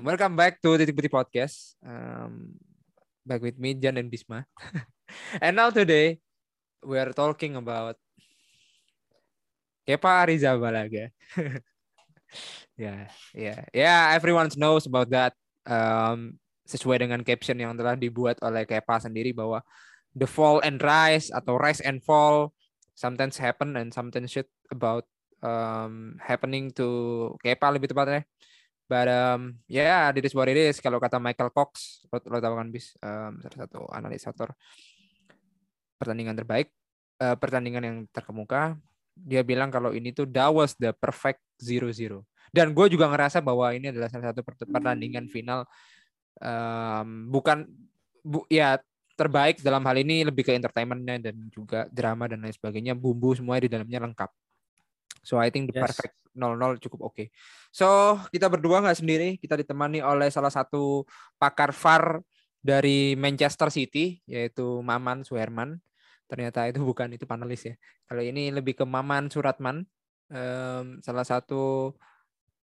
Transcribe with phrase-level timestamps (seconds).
[0.00, 1.76] welcome back to Titik Putih Podcast.
[1.84, 2.56] Um,
[3.24, 4.48] back with me, Jan and Bisma.
[5.44, 6.16] and now today,
[6.80, 8.00] we are talking about
[9.84, 11.12] Kepa Arrizabalaga.
[12.80, 14.16] yeah, yeah, yeah.
[14.16, 15.32] Everyone knows about that.
[15.68, 19.60] Um, sesuai dengan caption yang telah dibuat oleh Kepa sendiri bahwa
[20.14, 22.54] the fall and rise atau rise and fall
[22.94, 25.04] sometimes happen and sometimes shit about
[25.44, 26.88] um, happening to
[27.44, 28.24] Kepa lebih tepatnya.
[28.90, 30.82] But um, yeah, this is what it is.
[30.82, 34.50] Kalau kata Michael Cox, lo, lo tahu kan bis, um, salah satu analisator
[35.94, 36.74] pertandingan terbaik,
[37.22, 38.74] uh, pertandingan yang terkemuka,
[39.14, 42.26] dia bilang kalau ini tuh that was the perfect zero zero.
[42.50, 45.62] Dan gue juga ngerasa bahwa ini adalah salah satu pertandingan final
[46.42, 47.70] um, bukan
[48.26, 48.74] bu, ya
[49.14, 53.62] terbaik dalam hal ini lebih ke entertainmentnya dan juga drama dan lain sebagainya bumbu semua
[53.62, 54.30] di dalamnya lengkap
[55.20, 55.84] so I think the yes.
[55.88, 57.26] perfect 0-0 cukup oke okay.
[57.74, 61.04] so kita berdua nggak sendiri kita ditemani oleh salah satu
[61.36, 62.22] pakar VAR
[62.60, 65.80] dari Manchester City yaitu Maman Suherman
[66.30, 67.74] ternyata itu bukan itu panelis ya
[68.06, 69.82] kalau ini lebih ke Maman Suratman
[70.30, 71.94] um, salah satu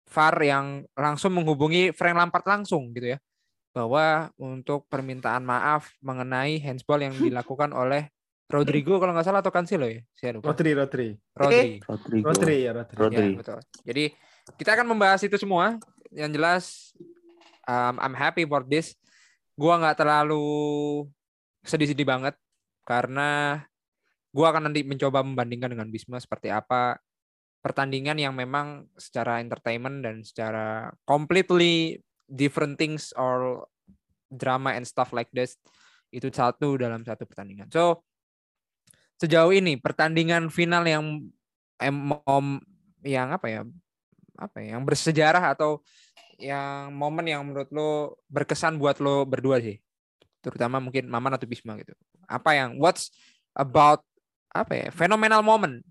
[0.10, 3.20] VAR yang langsung menghubungi Frank Lampard langsung gitu ya
[3.70, 8.10] bahwa untuk permintaan maaf mengenai handsball yang dilakukan oleh
[8.50, 10.02] Rodrigo kalau nggak salah atau Cancelo ya?
[10.18, 10.50] Saya lupa.
[10.50, 11.10] Rodri, Rodri.
[11.38, 11.78] Rodri.
[11.86, 12.26] Rodrigo.
[12.26, 12.96] Rodri ya, Rodri.
[12.98, 13.28] Rodri.
[13.30, 13.60] Ya, betul.
[13.86, 14.04] Jadi
[14.58, 15.78] kita akan membahas itu semua.
[16.10, 16.64] Yang jelas
[17.70, 18.98] um, I'm happy about this.
[19.54, 20.42] Gua nggak terlalu
[21.62, 22.34] sedih-sedih banget
[22.90, 23.62] karena
[24.34, 26.98] gua akan nanti mencoba membandingkan dengan Bisma seperti apa
[27.62, 33.68] pertandingan yang memang secara entertainment dan secara completely different things or
[34.32, 35.60] drama and stuff like this
[36.10, 37.70] itu satu dalam satu pertandingan.
[37.70, 38.02] So
[39.20, 41.04] sejauh ini pertandingan final yang
[41.80, 41.96] em,
[43.04, 43.62] yang apa ya
[44.40, 45.84] apa ya yang bersejarah atau
[46.40, 49.76] yang momen yang menurut lo berkesan buat lo berdua sih
[50.40, 51.92] terutama mungkin Maman atau Bisma gitu
[52.32, 53.12] apa yang what's
[53.52, 54.00] about
[54.56, 55.84] apa ya phenomenal moment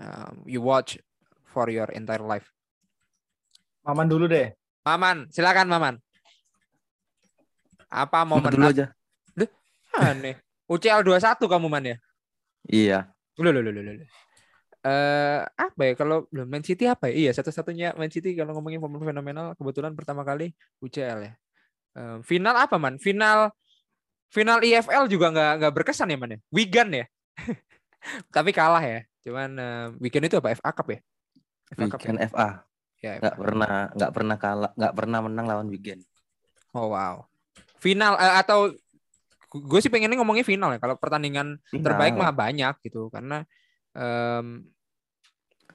[0.00, 0.96] uh, you watch
[1.52, 2.48] for your entire life
[3.84, 5.94] Maman dulu deh Maman, silakan Maman.
[7.90, 8.86] Apa momen dulu aja.
[9.36, 9.50] Duh,
[9.98, 10.38] aneh.
[10.70, 11.96] UCL 21 kamu Man ya?
[12.68, 13.08] Iya.
[13.40, 14.08] Loh, loh, loh, loh, loh.
[14.80, 17.28] Uh, apa ya kalau Man City apa ya?
[17.28, 21.32] Iya satu-satunya Man City kalau ngomongin momen fenomenal kebetulan pertama kali UCL ya.
[21.92, 22.96] Uh, final apa man?
[22.96, 23.52] Final
[24.32, 26.38] final IFL juga nggak nggak berkesan ya man ya?
[26.48, 27.04] Wigan ya.
[28.34, 29.00] Tapi kalah ya.
[29.20, 30.56] Cuman uh, weekend itu apa?
[30.56, 30.98] FA Cup ya?
[31.76, 32.28] FA Cup weekend ya?
[32.32, 32.48] FA.
[33.00, 36.00] Ya, nggak pernah nggak pernah kalah nggak pernah menang lawan Wigan.
[36.72, 37.24] Oh wow.
[37.80, 38.72] Final uh, atau
[39.50, 40.78] gue sih pengennya ngomongnya final ya.
[40.78, 41.84] Kalau pertandingan final.
[41.84, 43.42] terbaik mah banyak gitu karena
[43.98, 44.62] um,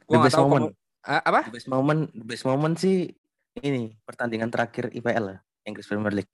[0.07, 0.71] gue nggak tahu moment.
[0.71, 1.41] Kamu, uh, apa?
[1.51, 3.11] The best moment, the best moment sih
[3.59, 6.31] ini pertandingan terakhir IPL lah, Inggris Premier League.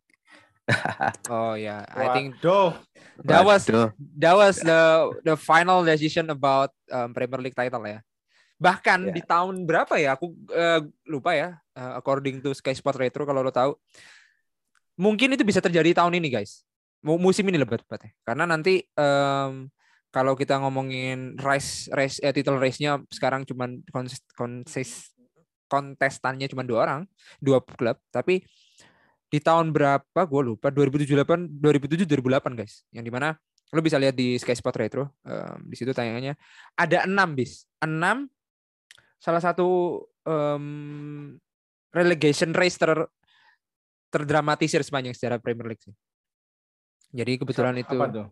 [1.33, 1.97] oh ya, yeah.
[1.97, 2.37] I think
[3.25, 3.65] that was
[4.15, 7.99] that was the the final decision about um, Premier League title ya.
[8.61, 9.13] Bahkan yeah.
[9.17, 10.13] di tahun berapa ya?
[10.13, 11.57] Aku uh, lupa ya.
[11.73, 13.73] Uh, according to Sky Sport Retro kalau lo tahu.
[15.01, 16.61] Mungkin itu bisa terjadi tahun ini, guys.
[17.01, 18.13] Musim ini lebih tepatnya.
[18.21, 19.65] Karena nanti um,
[20.13, 23.47] kalau kita ngomongin race race eh, title race-nya sekarang
[23.89, 25.09] konsis, konsis
[25.65, 27.01] kontestannya cuma dua orang,
[27.39, 28.43] dua klub, tapi
[29.31, 33.31] di tahun berapa gue lupa 2078 2007 2008 guys yang di mana
[33.71, 36.35] lo bisa lihat di Sky Sport Retro um, di situ tayangannya
[36.75, 38.27] ada enam bis enam
[39.23, 41.39] salah satu um,
[41.95, 43.07] relegation race ter
[44.11, 45.95] terdramatisir sepanjang sejarah Premier League sih.
[47.11, 47.97] Jadi kebetulan Apa itu.
[47.97, 48.27] Tuh?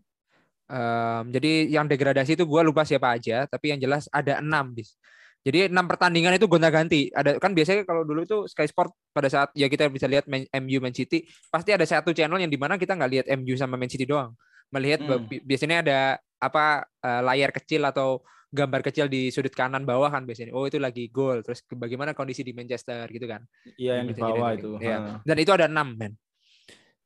[0.69, 4.93] Um, jadi yang degradasi itu gue lupa siapa aja, tapi yang jelas ada enam bis.
[5.39, 7.09] Jadi enam pertandingan itu gonta-ganti.
[7.15, 10.45] Ada kan biasanya kalau dulu itu Sky Sport pada saat ya kita bisa lihat Man,
[10.61, 13.79] MU Man City, pasti ada satu channel yang di mana kita nggak lihat MU sama
[13.79, 14.35] Man City doang.
[14.69, 15.47] Melihat hmm.
[15.47, 15.99] biasanya ada
[16.37, 20.51] apa uh, layar kecil atau gambar kecil di sudut kanan bawah kan biasanya.
[20.53, 21.39] Oh itu lagi gol.
[21.41, 23.41] Terus bagaimana kondisi di Manchester gitu kan?
[23.79, 24.75] Iya yang di bawah itu.
[24.83, 25.23] Ya.
[25.23, 26.13] Dan itu ada enam men.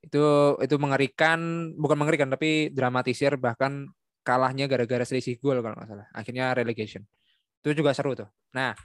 [0.03, 3.88] Itu itu mengerikan, bukan mengerikan tapi dramatisir bahkan
[4.23, 6.07] kalahnya gara-gara selisih gol kalau nggak salah.
[6.11, 7.03] Akhirnya relegation.
[7.63, 8.27] Itu juga seru tuh.
[8.51, 8.75] Nah,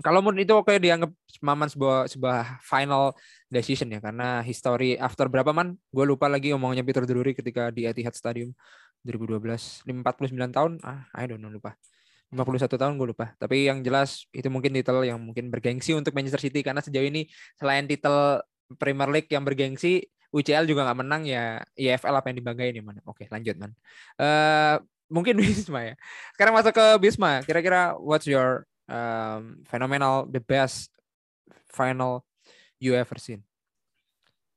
[0.00, 1.12] kalau menurut itu oke dianggap
[1.42, 3.12] Maman sebuah sebuah final
[3.50, 7.84] decision ya karena history after berapa man gue lupa lagi omongnya Peter Drury ketika di
[7.84, 8.54] Etihad Stadium
[9.02, 11.74] 2012 49 tahun ah I don't know lupa
[12.30, 16.40] 51 tahun gue lupa tapi yang jelas itu mungkin titel yang mungkin bergengsi untuk Manchester
[16.40, 17.26] City karena sejauh ini
[17.58, 18.40] selain titel
[18.76, 22.98] Premier League yang bergengsi UCL juga nggak menang ya EFL apa yang dibanggain ya man
[23.04, 23.72] oke lanjut man
[24.16, 24.80] uh,
[25.12, 25.94] mungkin Bisma ya
[26.36, 30.92] sekarang masuk ke Bisma kira-kira what's your um, phenomenal the best
[31.72, 32.24] final
[32.82, 33.46] you ever seen?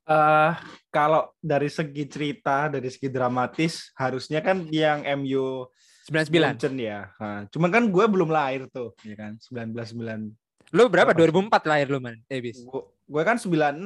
[0.06, 0.54] Uh,
[0.90, 5.66] kalau dari segi cerita, dari segi dramatis, harusnya kan yang MU
[6.06, 7.10] 99 ya.
[7.18, 9.34] Nah, cuman kan gue belum lahir tuh, ya kan?
[9.50, 10.30] 1999.
[10.70, 11.10] Lu berapa?
[11.10, 12.22] 2004 lahir lu, Man?
[12.30, 13.78] Eh, Gue, gue kan 96.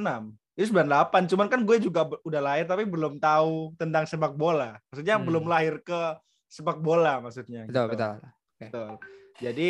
[0.51, 4.77] Ini 98, cuman kan gue juga udah lahir tapi belum tahu tentang sepak bola.
[4.91, 5.25] Maksudnya hmm.
[5.25, 6.19] belum lahir ke
[6.51, 7.65] sepak bola maksudnya.
[7.65, 7.91] Betul, gitu.
[7.95, 8.15] betul.
[8.59, 8.67] Okay.
[8.67, 8.89] Betul.
[9.41, 9.69] Jadi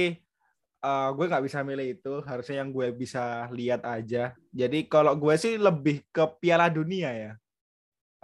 [0.82, 5.34] uh, gue nggak bisa milih itu harusnya yang gue bisa lihat aja jadi kalau gue
[5.38, 7.32] sih lebih ke Piala Dunia ya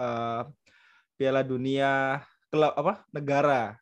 [0.02, 0.44] uh,
[1.16, 3.78] Piala Dunia klub apa negara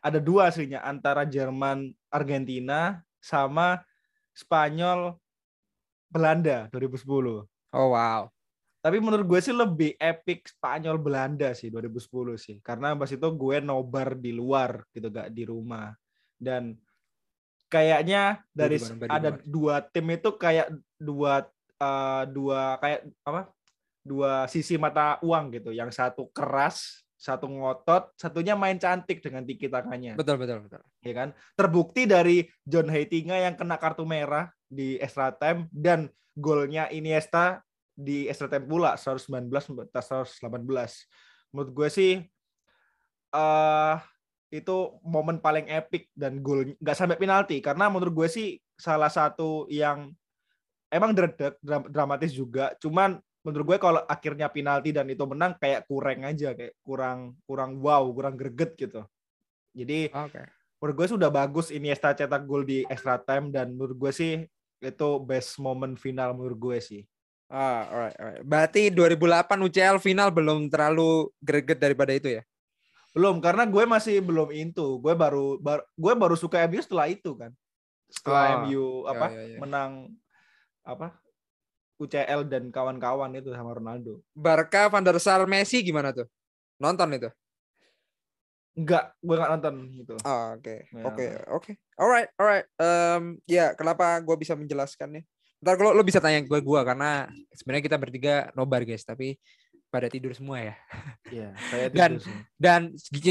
[0.00, 3.84] ada dua aslinya antara Jerman Argentina sama
[4.32, 5.20] Spanyol
[6.10, 7.06] Belanda 2010
[7.74, 8.26] oh wow.
[8.80, 12.56] Tapi menurut gue sih lebih epic Spanyol Belanda sih 2010 sih.
[12.64, 15.92] Karena pas itu gue nobar di luar gitu gak di rumah.
[16.40, 16.80] Dan
[17.68, 21.44] kayaknya dari ada dua tim itu kayak dua
[21.76, 23.52] uh, dua kayak apa
[24.00, 25.76] dua sisi mata uang gitu.
[25.76, 30.16] Yang satu keras satu ngotot satunya main cantik dengan tiki takanya.
[30.16, 30.80] Betul betul betul.
[31.04, 31.36] Ya kan?
[31.52, 36.06] Terbukti dari John Heitinga yang kena kartu merah di extra time dan
[36.38, 37.60] golnya Iniesta
[37.92, 39.90] di extra time pula 119 118
[41.50, 42.12] menurut gue sih
[43.34, 43.98] uh,
[44.50, 47.62] itu momen paling epic dan gol nggak sampai penalti.
[47.62, 50.10] Karena menurut gue sih salah satu yang
[50.90, 52.74] emang dredek dramatis juga.
[52.82, 57.78] Cuman menurut gue kalau akhirnya penalti dan itu menang kayak kurang aja kayak kurang kurang
[57.78, 59.06] wow kurang greget gitu.
[59.70, 60.50] Jadi okay.
[60.82, 64.42] menurut gue sudah bagus ini Iniesta cetak gol di extra time dan menurut gue sih
[64.80, 67.02] itu best moment final menurut gue sih
[67.50, 68.44] Ah, alright, alright.
[68.46, 72.46] Berarti 2008 UCL final belum terlalu greget daripada itu ya?
[73.10, 75.02] Belum, karena gue masih belum into.
[75.02, 77.50] Gue baru, bar, gue baru suka MU setelah itu kan.
[78.06, 79.58] Setelah oh, MU apa ya, ya, ya.
[79.58, 80.14] menang
[80.86, 81.18] apa
[81.98, 84.22] UCL dan kawan-kawan itu sama Ronaldo.
[84.30, 86.30] Barca, Van der Sar, Messi gimana tuh?
[86.78, 87.28] Nonton itu?
[88.80, 90.14] Enggak, gue nggak nonton gitu.
[90.24, 90.74] Oh, oke.
[90.88, 91.70] Ya, oke, oke.
[92.00, 92.66] Alright, alright.
[92.80, 95.28] Um, ya, kenapa gue bisa menjelaskannya?
[95.60, 99.36] Ntar kalau lo bisa tanya gue gue karena sebenarnya kita bertiga nobar guys, tapi
[99.92, 100.74] pada tidur semua ya.
[101.28, 102.40] Iya, saya tidur dan semua.
[102.56, 102.80] dan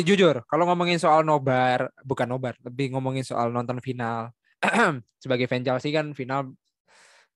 [0.05, 4.29] jujur, kalau ngomongin soal nobar, bukan nobar, lebih ngomongin soal nonton final.
[5.23, 6.51] sebagai fan Chelsea kan final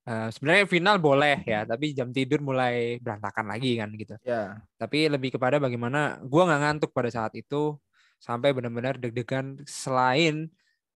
[0.07, 4.15] uh, sebenarnya final boleh ya, tapi jam tidur mulai berantakan lagi kan gitu.
[4.27, 4.59] Ya.
[4.77, 7.79] Tapi lebih kepada bagaimana gua nggak ngantuk pada saat itu
[8.23, 10.47] sampai benar-benar deg-degan selain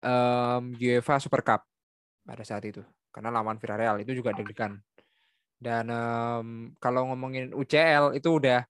[0.05, 1.65] um, UEFA Super Cup
[2.29, 4.77] pada saat itu karena lawan Villarreal itu juga deg-degan
[5.65, 8.69] dan um, kalau ngomongin UCL itu udah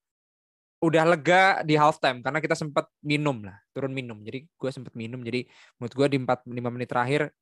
[0.85, 4.21] udah lega di halftime karena kita sempat minum lah, turun minum.
[4.21, 5.25] Jadi gue sempat minum.
[5.25, 5.49] Jadi
[5.81, 7.33] menurut gue di 4 5 menit terakhir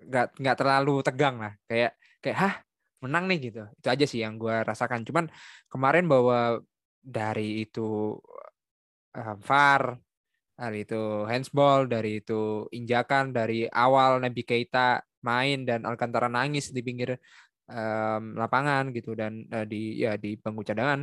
[0.00, 1.52] nggak nggak terlalu tegang lah.
[1.66, 2.54] Kayak kayak hah
[3.02, 3.62] menang nih gitu.
[3.74, 5.02] Itu aja sih yang gue rasakan.
[5.02, 5.26] Cuman
[5.66, 6.62] kemarin bahwa
[7.02, 8.16] dari itu
[9.42, 9.98] VAR,
[10.62, 16.86] dari itu handsball, dari itu injakan, dari awal Nabi Keita main dan Alcantara nangis di
[16.86, 17.18] pinggir
[17.66, 21.02] um, lapangan gitu dan uh, di ya di bangku cadangan.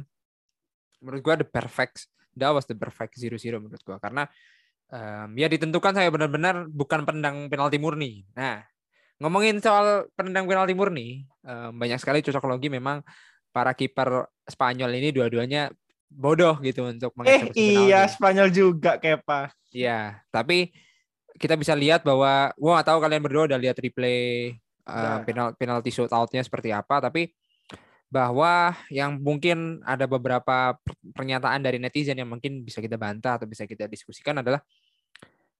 [1.03, 2.07] Menurut gua the perfect
[2.39, 3.99] that was the perfect zero zero menurut gua.
[3.99, 4.23] Karena
[4.95, 8.23] um, ya ditentukan saya benar-benar bukan pendang penalti murni.
[8.39, 8.63] Nah
[9.19, 13.03] ngomongin soal pendang penalti murni um, banyak sekali cocok logi memang
[13.51, 15.67] para kiper Spanyol ini dua-duanya
[16.09, 18.13] bodoh gitu untuk eh iya penalti.
[18.17, 20.73] Spanyol juga Kepa iya tapi
[21.39, 24.57] kita bisa lihat bahwa gua nggak tahu kalian berdua udah lihat replay
[24.89, 27.31] uh, penal penalti shootoutnya seperti apa tapi
[28.09, 30.73] bahwa yang mungkin ada beberapa
[31.13, 34.65] pernyataan dari netizen yang mungkin bisa kita bantah atau bisa kita diskusikan adalah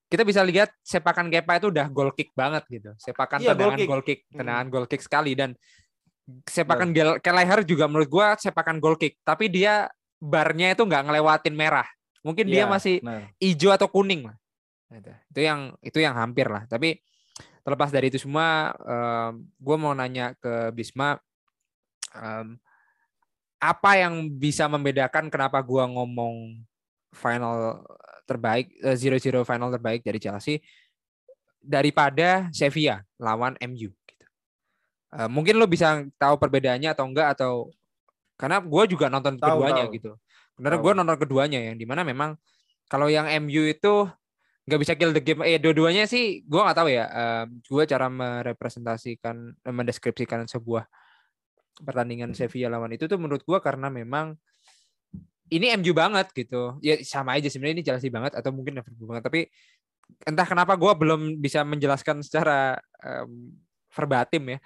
[0.09, 2.97] kita bisa lihat sepakan Kepa itu udah goal kick banget gitu.
[2.97, 4.37] Sepakan iya, tendangan goal kick, hmm.
[4.41, 4.73] tendangan hmm.
[4.73, 5.53] goal kick sekali dan
[6.49, 7.21] sepakan yeah.
[7.21, 9.85] Keleher juga menurut gua sepakan goal kick, tapi dia
[10.19, 11.87] barnya itu nggak ngelewatin merah.
[12.21, 13.23] Mungkin yeah, dia masih nah.
[13.39, 14.37] hijau atau kuning lah.
[15.31, 16.67] Itu yang itu yang hampir lah.
[16.67, 16.99] Tapi
[17.63, 21.15] terlepas dari itu semua um, gue mau nanya ke Bisma
[22.15, 22.57] um,
[23.59, 26.63] apa yang bisa membedakan kenapa gue ngomong
[27.11, 27.83] final
[28.23, 30.63] terbaik uh, zero zero final terbaik dari Chelsea
[31.59, 34.25] daripada Sevilla lawan MU gitu.
[35.11, 37.53] Uh, mungkin lo bisa tahu perbedaannya atau enggak atau
[38.39, 39.95] karena gue juga nonton tahu, keduanya tahu.
[39.99, 40.11] gitu.
[40.55, 42.39] Karena gue nonton keduanya yang di mana memang
[42.87, 44.07] kalau yang MU itu
[44.63, 45.43] nggak bisa kill the game.
[45.43, 47.05] Eh dua-duanya sih gue nggak tahu ya.
[47.11, 50.87] Uh, gue cara merepresentasikan, mendeskripsikan sebuah
[51.83, 54.39] pertandingan Sevilla lawan itu tuh menurut gue karena memang
[55.51, 56.79] ini MU banget gitu.
[56.79, 59.23] Ya sama aja sebenarnya ini Chelsea banget atau mungkin Liverpool banget.
[59.27, 59.41] Tapi
[60.23, 63.51] entah kenapa gue belum bisa menjelaskan secara um,
[63.91, 64.59] verbatim ya.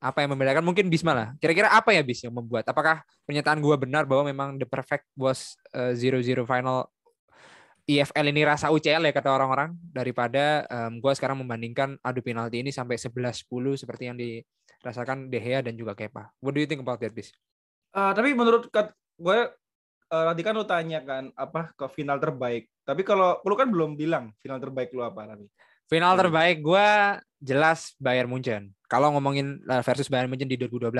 [0.00, 1.28] Apa yang membedakan mungkin Bisma lah.
[1.36, 2.64] Kira-kira apa ya Bis yang membuat?
[2.64, 6.88] Apakah pernyataan gue benar bahwa memang the perfect was uh, zero zero final
[7.84, 12.70] EFL ini rasa UCL ya kata orang-orang daripada um, gue sekarang membandingkan adu penalti ini
[12.72, 13.44] sampai 11-10
[13.76, 16.32] seperti yang dirasakan De Gea dan juga Kepa.
[16.40, 17.34] What do you think about that, Bis?
[17.90, 19.38] Uh, tapi menurut gue
[20.10, 22.70] uh, tadi kan lu tanya kan apa ke final terbaik.
[22.86, 25.46] Tapi kalau lu kan belum bilang final terbaik lu apa tapi.
[25.90, 26.88] Final terbaik gue
[27.40, 28.70] jelas Bayern Munchen.
[28.86, 30.92] Kalau ngomongin eh, versus Bayern Munchen di 2012.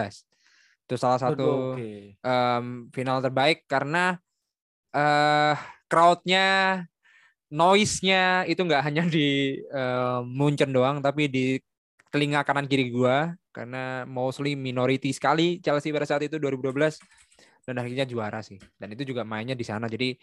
[0.88, 2.18] Itu salah satu okay.
[2.26, 4.18] um, final terbaik karena
[4.90, 5.54] uh,
[5.86, 6.82] crowdnya,
[7.46, 11.62] noise-nya itu nggak hanya di uh, Munchen doang, tapi di
[12.10, 13.16] telinga kanan kiri gue
[13.54, 16.98] karena mostly minority sekali Chelsea pada saat itu 2012
[17.66, 18.58] dan akhirnya juara sih.
[18.74, 19.86] Dan itu juga mainnya di sana.
[19.86, 20.18] Jadi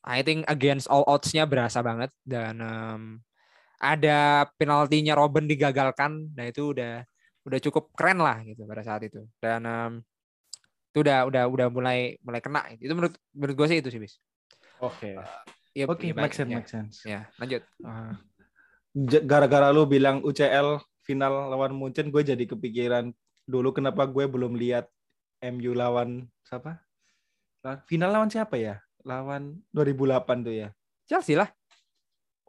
[0.00, 3.02] I think against all odds-nya berasa banget dan um,
[3.80, 7.00] ada penaltinya Robin digagalkan nah itu udah
[7.48, 9.24] udah cukup keren lah gitu pada saat itu.
[9.40, 9.92] Dan um,
[10.92, 12.68] itu udah udah udah mulai mulai kena.
[12.76, 14.20] Itu menurut menurut gue sih itu sih bis.
[14.84, 15.12] Oke.
[15.12, 15.14] Okay.
[15.16, 15.28] uh,
[15.72, 16.56] ya, oke okay, ya, make sense ya.
[16.60, 16.94] make sense.
[17.08, 17.62] Ya lanjut.
[17.80, 18.12] Uh,
[19.24, 23.14] gara-gara lu bilang UCL final lawan Munchen gue jadi kepikiran
[23.48, 24.86] dulu kenapa gue belum lihat
[25.40, 26.84] MU lawan siapa?
[27.88, 28.76] Final lawan siapa ya?
[29.04, 30.68] Lawan 2008 tuh ya.
[31.08, 31.48] Chelsea lah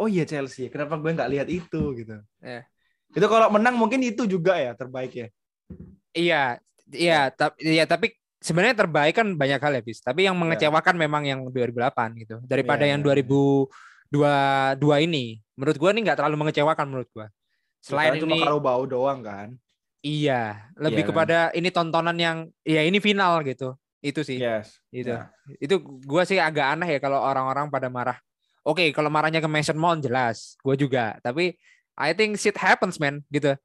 [0.02, 2.66] oh iya Chelsea kenapa gue nggak lihat itu gitu yeah.
[3.14, 5.28] itu kalau menang mungkin itu juga ya terbaik ya
[6.18, 6.44] iya
[6.90, 10.42] iya tapi iya tapi sebenarnya terbaik kan banyak hal ya bis tapi yang iya.
[10.42, 11.04] mengecewakan yeah.
[11.06, 13.70] memang yang 2008 gitu daripada yeah, yang 2022
[14.18, 15.00] yeah.
[15.06, 17.28] ini menurut gue ini nggak terlalu mengecewakan menurut gue
[17.86, 19.54] selain ya, ini cuma bau doang kan
[20.02, 21.58] iya lebih yeah, kepada kan?
[21.62, 24.82] ini tontonan yang ya ini final gitu itu sih yes.
[24.90, 25.30] itu yeah.
[25.62, 28.18] itu gue sih agak aneh ya kalau orang-orang pada marah
[28.62, 31.18] Oke, okay, kalau marahnya ke Mason Mount jelas, gue juga.
[31.26, 31.58] Tapi
[31.98, 33.58] I think shit happens man, gitu.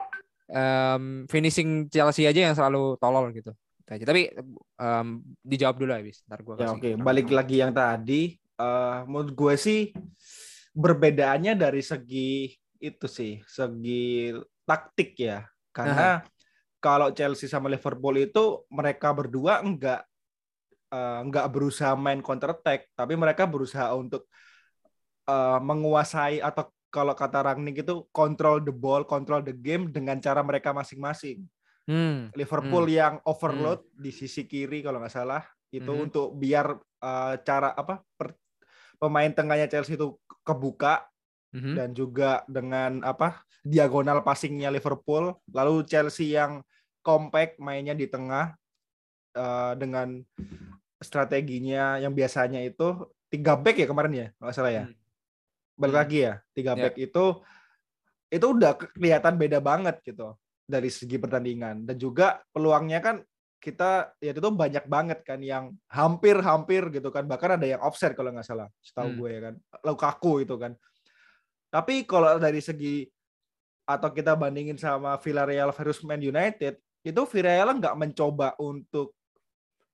[0.48, 3.52] Um, finishing Chelsea aja yang selalu tolol gitu.
[3.86, 4.34] Tapi
[4.80, 6.24] um, dijawab dulu habis.
[6.26, 6.92] Ntar gue ya, Oke, okay.
[6.96, 8.34] balik lagi yang tadi.
[8.56, 9.80] Uh, menurut gue sih
[10.72, 14.32] berbedaannya dari segi itu sih, segi
[14.64, 15.44] taktik ya.
[15.76, 16.28] Karena uh-huh.
[16.80, 20.08] kalau Chelsea sama Liverpool itu mereka berdua enggak
[20.88, 24.24] uh, enggak berusaha main counter attack, tapi mereka berusaha untuk
[25.26, 30.40] uh, menguasai atau kalau kata Rangnick itu control the ball, control the game dengan cara
[30.40, 31.44] mereka masing-masing.
[31.86, 32.32] Hmm.
[32.34, 32.96] Liverpool hmm.
[32.96, 34.00] yang overload hmm.
[34.00, 36.04] di sisi kiri kalau nggak salah itu hmm.
[36.10, 38.34] untuk biar uh, cara apa per,
[38.98, 41.06] pemain tengahnya Chelsea itu kebuka
[41.54, 41.74] hmm.
[41.78, 46.58] dan juga dengan apa diagonal passingnya Liverpool lalu Chelsea yang
[47.06, 48.58] compact mainnya di tengah
[49.38, 50.26] uh, dengan
[50.98, 54.84] strateginya yang biasanya itu tiga back ya kemarin ya nggak salah ya.
[54.90, 55.05] Hmm
[55.76, 56.02] balik hmm.
[56.02, 56.82] lagi ya tiga yeah.
[56.88, 57.24] back itu
[58.26, 60.34] itu udah kelihatan beda banget gitu
[60.66, 61.86] dari segi pertandingan.
[61.86, 63.16] Dan juga peluangnya kan
[63.56, 68.30] kita ya itu banyak banget kan yang hampir-hampir gitu kan bahkan ada yang offset kalau
[68.30, 69.18] nggak salah setahu hmm.
[69.18, 69.54] gue ya kan
[69.86, 70.72] Lukaku itu kan.
[71.70, 73.06] Tapi kalau dari segi
[73.86, 79.14] atau kita bandingin sama Villarreal versus Man United itu Villarreal nggak mencoba untuk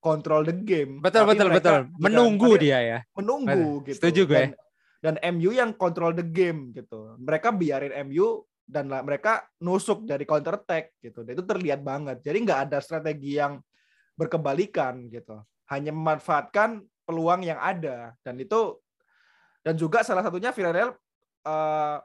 [0.03, 1.79] kontrol the game betul betul betul.
[2.01, 2.99] menunggu dia ya.
[3.15, 4.01] menunggu gitu.
[4.01, 4.45] Setuju gue.
[4.49, 4.51] Dan,
[5.03, 7.19] dan MU yang kontrol the game gitu.
[7.19, 11.27] Mereka biarin MU dan mereka nusuk dari counter attack gitu.
[11.27, 12.23] Dan itu terlihat banget.
[12.23, 13.59] Jadi nggak ada strategi yang
[14.15, 15.43] berkebalikan gitu.
[15.67, 18.79] Hanya memanfaatkan peluang yang ada dan itu
[19.67, 20.95] dan juga salah satunya Villarreal
[21.47, 21.99] uh,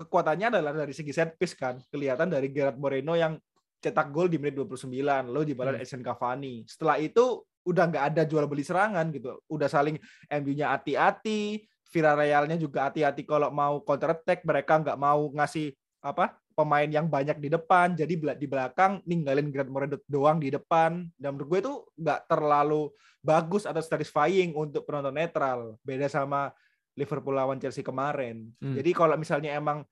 [0.00, 1.76] kekuatannya adalah dari segi set piece kan.
[1.92, 3.36] Kelihatan dari Gerard Moreno yang
[3.84, 4.88] cetak gol di menit 29
[5.28, 5.84] lalu dibalas hmm.
[5.84, 6.64] Edson Cavani.
[6.64, 9.40] Setelah itu udah nggak ada jual beli serangan gitu.
[9.48, 9.96] Udah saling
[10.28, 15.70] MU-nya hati-hati, Villarrealnya juga hati-hati kalau mau counter attack mereka nggak mau ngasih
[16.02, 17.94] apa pemain yang banyak di depan.
[17.94, 21.06] Jadi di belakang ninggalin Grant Moreno doang di depan.
[21.14, 22.90] Dan menurut gue itu nggak terlalu
[23.22, 25.78] bagus atau satisfying untuk penonton netral.
[25.86, 26.50] Beda sama
[26.94, 28.50] Liverpool lawan Chelsea kemarin.
[28.62, 28.74] Hmm.
[28.78, 29.82] jadi kalau misalnya emang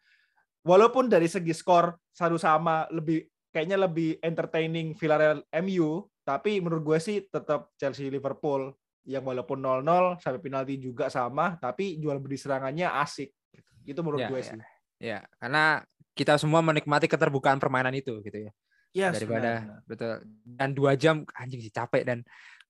[0.62, 6.98] walaupun dari segi skor satu sama lebih kayaknya lebih entertaining Villarreal MU tapi menurut gue
[7.02, 8.70] sih tetap Chelsea Liverpool
[9.02, 13.34] yang walaupun 0-0 sampai penalti juga sama, tapi jual beli serangannya asik.
[13.82, 14.46] Itu menurut ya, gue ya.
[14.46, 14.58] sih.
[15.02, 15.82] Ya, karena
[16.14, 18.52] kita semua menikmati keterbukaan permainan itu gitu ya.
[18.92, 19.88] Yes, daripada benar.
[19.88, 20.14] betul.
[20.44, 22.18] Dan dua jam anjing sih capek dan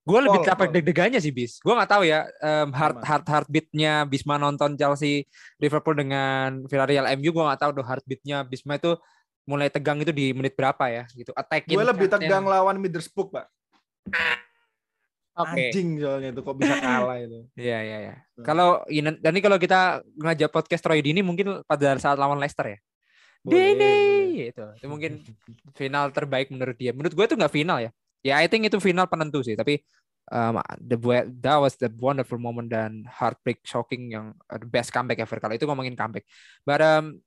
[0.02, 1.58] gue lebih oh, capek deg-degannya sih bis.
[1.58, 5.26] Gue nggak tahu ya um, heart heart heartbeatnya Bisma nonton Chelsea
[5.58, 8.94] Liverpool dengan Villarreal MU gue nggak tahu tuh heartbeatnya Bisma itu
[9.42, 11.34] mulai tegang itu di menit berapa ya gitu.
[11.34, 11.74] Attacking.
[11.74, 13.46] Gue lebih tegang lawan Middlesbrough pak.
[15.32, 15.72] Okay.
[15.72, 17.40] Anjing soalnya itu kok bisa kalah itu.
[17.56, 18.14] Iya iya iya.
[18.44, 22.78] Kalau dan ini kalau kita ngajak podcast Troy ini mungkin pada saat lawan Leicester ya.
[23.42, 23.96] Dini
[24.52, 25.24] itu itu mungkin
[25.72, 26.92] final terbaik menurut dia.
[26.92, 27.90] Menurut gue itu nggak final ya.
[28.20, 29.56] Ya I think itu final penentu sih.
[29.56, 29.80] Tapi
[30.28, 31.00] um, the
[31.40, 35.40] that was the wonderful moment dan heartbreak shocking yang uh, the best comeback ever.
[35.40, 36.28] Kalau itu ngomongin comeback.
[36.60, 37.24] But um,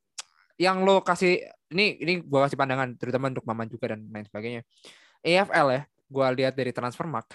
[0.62, 1.41] yang lo kasih
[1.74, 4.62] ini ini gue kasih pandangan terutama untuk Maman juga dan lain sebagainya.
[5.25, 7.33] EFL ya gue lihat dari Transfermarkt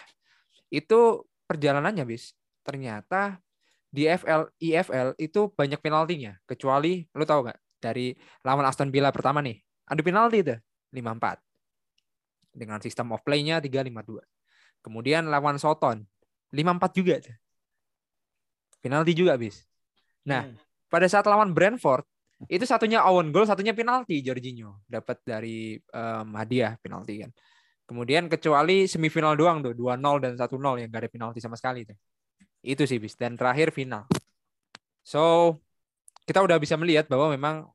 [0.71, 2.33] itu perjalanannya bis.
[2.65, 3.43] Ternyata
[3.91, 6.39] di FL IFL itu banyak penaltinya.
[6.47, 8.13] Kecuali lo tau gak dari
[8.45, 9.57] lawan Aston Villa pertama nih
[9.89, 10.55] adu penalti itu
[10.95, 14.21] 5-4 dengan sistem of play-nya 3-5-2
[14.85, 16.05] kemudian lawan Soton
[16.53, 17.17] 5-4 juga
[18.81, 19.65] penalti juga bis.
[20.29, 20.57] Nah hmm.
[20.89, 22.05] pada saat lawan Brentford
[22.49, 24.81] itu satunya own goal, satunya penalti Jorginho.
[24.89, 27.31] Dapat dari um, hadiah penalti kan.
[27.91, 31.99] Kemudian kecuali semifinal doang tuh 2-0 dan 1-0 yang gak ada penalti sama sekali tuh.
[32.63, 34.07] Itu sih bis dan terakhir final.
[35.03, 35.59] So
[36.23, 37.67] kita udah bisa melihat bahwa memang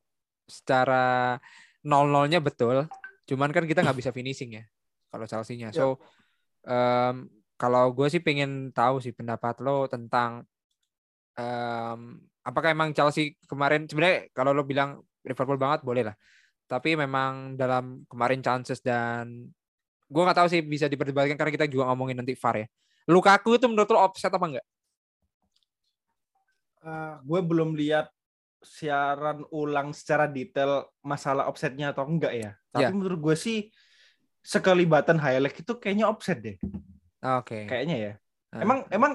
[0.47, 1.35] secara
[1.83, 2.87] 0-0-nya betul,
[3.27, 4.63] cuman kan kita nggak bisa finishing ya
[5.11, 5.75] kalau Chelsea-nya.
[5.75, 5.99] So
[6.63, 7.27] um,
[7.59, 10.47] kalau gue sih pengen tahu sih pendapat lo tentang
[11.35, 16.15] um, apakah emang Chelsea kemarin sebenarnya kalau lo bilang Liverpool banget boleh lah.
[16.71, 19.51] Tapi memang dalam kemarin chances dan
[20.05, 22.67] gue nggak tahu sih bisa diperdebatkan karena kita juga ngomongin nanti VAR ya.
[23.05, 24.65] Lukaku itu menurut lo offset apa enggak?
[26.81, 28.09] Uh, ah, gue belum lihat
[28.65, 32.51] siaran ulang secara detail masalah offsetnya atau enggak ya.
[32.73, 32.93] Tapi yeah.
[32.93, 33.69] menurut gue sih
[34.45, 36.57] sekelibatan highlight itu kayaknya offset deh.
[36.61, 36.81] Oke.
[37.45, 37.63] Okay.
[37.65, 38.13] Kayaknya ya.
[38.53, 38.61] Uh.
[38.61, 39.11] Emang emang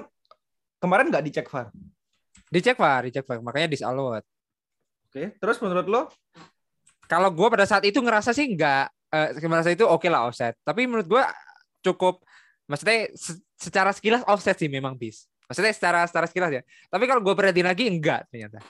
[0.79, 1.71] kemarin nggak dicek VAR?
[2.51, 3.39] Dicek VAR, dicek VAR.
[3.39, 4.23] Makanya disallowed.
[5.11, 6.01] Oke, terus menurut lo?
[7.11, 10.55] Kalau gue pada saat itu ngerasa sih nggak, uh, ngerasa itu oke okay lah offset.
[10.63, 11.23] Tapi menurut gue
[11.83, 12.23] cukup,
[12.65, 13.11] maksudnya
[13.59, 15.27] secara sekilas offset sih memang bis.
[15.51, 16.63] Maksudnya secara secara sekilas ya.
[16.87, 18.63] Tapi kalau gue perhatiin lagi enggak ternyata.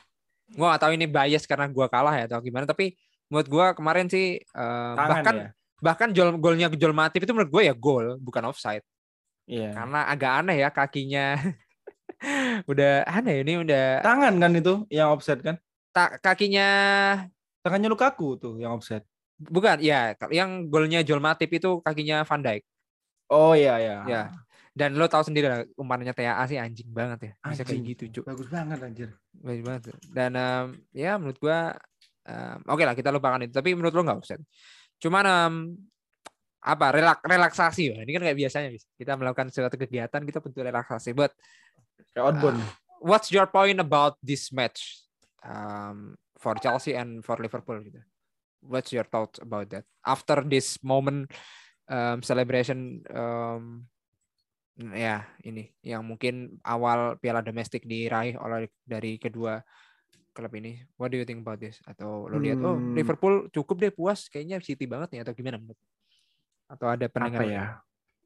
[0.51, 2.65] Gue gak tahu ini bias karena gue kalah ya atau gimana.
[2.65, 2.97] Tapi
[3.29, 5.49] menurut gue kemarin sih uh, bahkan ya?
[5.79, 8.83] bahkan gol golnya Jol Matip itu menurut gue ya gol bukan offside.
[9.45, 9.69] Iya.
[9.69, 9.73] Yeah.
[9.77, 11.25] Karena agak aneh ya kakinya
[12.71, 15.61] udah aneh ini udah tangan kan itu yang offset kan?
[15.93, 16.67] Tak kakinya
[17.61, 19.05] tangannya Lukaku tuh yang offset.
[19.49, 22.61] Bukan, ya yang golnya Joel Matip itu kakinya Van Dijk.
[23.31, 23.97] Oh iya iya.
[24.05, 24.23] Ya.
[24.71, 27.31] Dan lo tahu sendiri lah umpannya TAA sih anjing banget ya.
[27.47, 27.65] Bisa anjing.
[27.67, 28.23] kayak gitu, Cuk.
[28.27, 29.09] Bagus banget anjir.
[29.35, 29.81] Bagus banget.
[30.11, 31.75] Dan um, ya menurut gua
[32.27, 33.53] um, oke okay lah kita lupakan itu.
[33.55, 34.41] Tapi menurut lo nggak offset.
[34.99, 35.53] Cuman um,
[36.61, 37.97] apa relak relaksasi ya.
[38.03, 41.11] Ini kan kayak biasanya kita melakukan suatu kegiatan kita butuh relaksasi.
[41.15, 41.33] But
[42.11, 42.59] Kayak outbound.
[42.59, 45.03] Uh, what's your point about this match
[45.43, 47.99] um, for Chelsea and for Liverpool gitu?
[48.61, 51.33] What's your thoughts about that after this moment
[51.89, 53.01] um, celebration?
[53.09, 53.89] Um,
[54.81, 59.61] ya ini yang mungkin awal Piala Domestik diraih oleh dari kedua
[60.31, 60.79] klub ini.
[60.95, 61.83] What do you think about this?
[61.83, 62.95] Atau lo lihat oh, hmm.
[62.95, 65.79] oh Liverpool cukup deh puas kayaknya City banget nih atau gimana menurut?
[66.71, 67.65] Atau ada pendengar ya?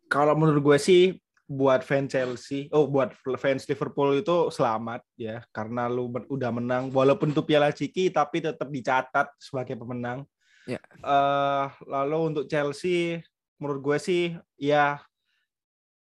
[0.05, 5.85] Kalau menurut gue sih buat fans Chelsea, oh buat fans Liverpool itu selamat ya karena
[5.85, 10.25] lu udah menang walaupun itu Piala Ciki tapi tetap dicatat sebagai pemenang.
[10.65, 10.81] Ya.
[11.05, 13.21] Uh, lalu untuk Chelsea
[13.61, 14.23] menurut gue sih
[14.57, 14.97] ya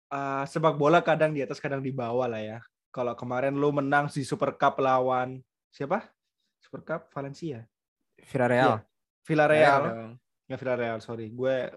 [0.08, 2.60] uh, sepak bola kadang di atas kadang di bawah lah ya.
[2.96, 6.08] Kalau kemarin lu menang di Super Cup lawan siapa?
[6.64, 7.68] Super Cup Valencia.
[8.24, 8.80] Villarreal.
[8.80, 8.88] Ya,
[9.28, 9.84] Villarreal.
[10.48, 11.28] Ya Villarreal, sorry.
[11.28, 11.68] Gue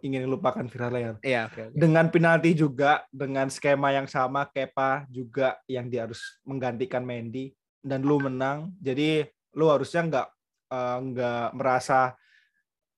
[0.00, 1.18] ingin lupakan Villarreal.
[1.20, 1.76] Iya, okay, okay.
[1.76, 8.06] Dengan penalti juga dengan skema yang sama Kepa juga yang dia harus menggantikan Mendy dan
[8.06, 8.72] lu menang.
[8.78, 10.28] Jadi lu harusnya nggak
[10.70, 12.14] uh, nggak merasa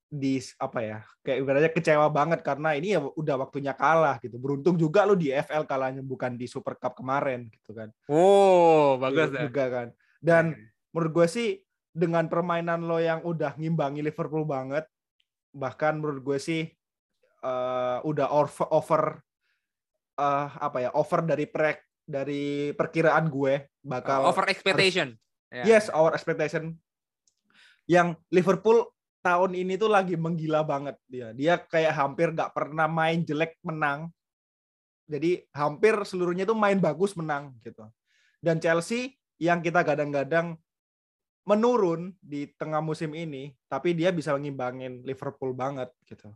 [0.07, 4.79] di apa ya kayak ibaratnya kecewa banget karena ini ya udah waktunya kalah gitu beruntung
[4.79, 9.51] juga lu di FL kalahnya bukan di Super Cup kemarin gitu kan oh bagus ya.
[9.51, 9.89] juga kan
[10.23, 10.55] dan
[10.95, 11.49] menurut gue sih
[11.91, 14.87] dengan permainan lo yang udah ngimbangi Liverpool banget
[15.57, 16.63] bahkan menurut gue sih
[17.41, 19.03] uh, udah over, over
[20.21, 25.17] uh, apa ya over dari pre dari perkiraan gue bakal uh, over expectation.
[25.49, 25.81] harus, yeah.
[25.81, 26.77] yes over expectation.
[27.89, 28.93] Yang Liverpool
[29.25, 31.33] tahun ini tuh lagi menggila banget dia.
[31.33, 34.13] Dia kayak hampir nggak pernah main jelek menang.
[35.07, 37.87] Jadi hampir seluruhnya tuh main bagus menang gitu.
[38.43, 40.59] Dan Chelsea yang kita gadang-gadang
[41.47, 46.35] menurun di tengah musim ini, tapi dia bisa ngimbangin Liverpool banget gitu.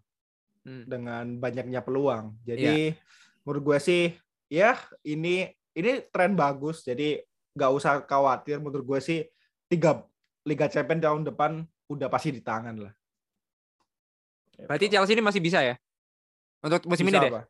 [0.63, 0.87] Hmm.
[0.87, 2.39] Dengan banyaknya peluang.
[2.47, 3.43] Jadi yeah.
[3.43, 4.03] menurut gue sih
[4.47, 6.87] ya ini ini tren bagus.
[6.87, 7.19] Jadi
[7.59, 9.21] nggak usah khawatir menurut gue sih
[9.67, 10.07] tiga
[10.47, 12.95] Liga Champions tahun depan udah pasti di tangan lah.
[14.71, 15.75] Berarti Chelsea ini masih bisa ya?
[16.61, 17.33] Untuk musim bisa ini deh.
[17.33, 17.43] Apa?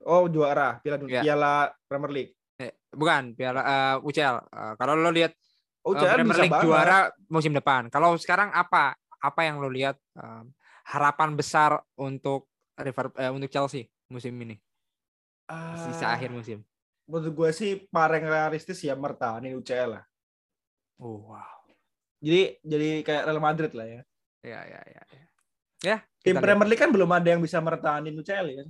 [0.00, 1.24] Oh, juara Piala Dunia, yeah.
[1.26, 2.32] Piala Premier League.
[2.56, 4.36] Eh, bukan, Piala uh, UCL.
[4.48, 5.36] Uh, kalau lo lihat
[5.80, 6.98] UCL uh, Premier League juara
[7.32, 7.88] musim depan.
[7.88, 10.52] Kalau sekarang apa apa yang lo lihat um,
[10.88, 14.56] harapan besar untuk River eh, untuk Chelsea musim ini?
[15.48, 16.64] Uh, Sisa akhir musim.
[17.08, 20.04] Menurut gue sih paling realistis ya mertahanin UCL lah.
[21.00, 21.60] Oh wow.
[22.20, 24.00] Jadi jadi kayak Real Madrid lah ya.
[24.44, 25.02] Ya ya ya.
[25.02, 25.22] Ya.
[25.80, 28.64] ya Tim Premier League kan belum ada yang bisa mertahanin UCL ya.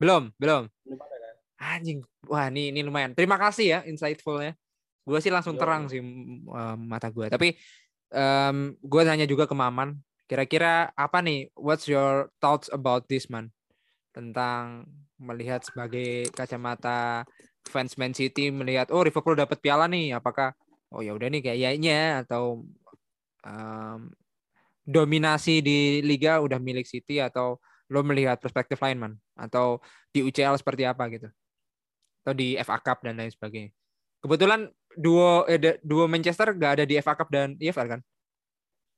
[0.00, 0.70] Belum, belum.
[0.86, 1.34] Belum ada kan.
[1.76, 2.00] Anjing.
[2.30, 3.12] Wah, ini ini lumayan.
[3.12, 4.56] Terima kasih ya insightfulnya.
[5.04, 5.60] Gue sih langsung Yo.
[5.60, 7.26] terang sih um, mata gue.
[7.30, 7.56] Tapi
[8.12, 9.96] um, gue nanya juga ke Maman,
[10.30, 11.50] kira-kira apa nih?
[11.56, 13.50] What's your thoughts about this man?
[14.10, 14.86] Tentang
[15.20, 17.28] melihat sebagai kacamata
[17.68, 20.56] fans Man City melihat oh Liverpool dapat piala nih, apakah
[20.90, 22.64] oh ya udah nih kayaknya atau
[23.46, 24.10] um,
[24.84, 30.58] dominasi di liga udah milik City atau lo melihat perspektif lain man atau di UCL
[30.58, 31.28] seperti apa gitu
[32.22, 33.70] atau di FA Cup dan lain sebagainya
[34.22, 38.00] kebetulan duo eh, duo Manchester gak ada di FA Cup dan EFL kan?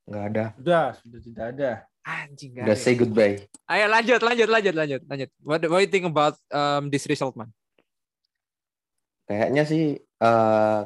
[0.09, 0.45] Nggak ada.
[0.59, 1.71] Sudah sudah tidak ada.
[2.03, 3.39] Anjing udah say goodbye.
[3.71, 5.29] Ayo lanjut lanjut lanjut lanjut lanjut.
[5.39, 7.47] What what do you think about um, this result man?
[9.23, 10.83] Kayaknya sih uh,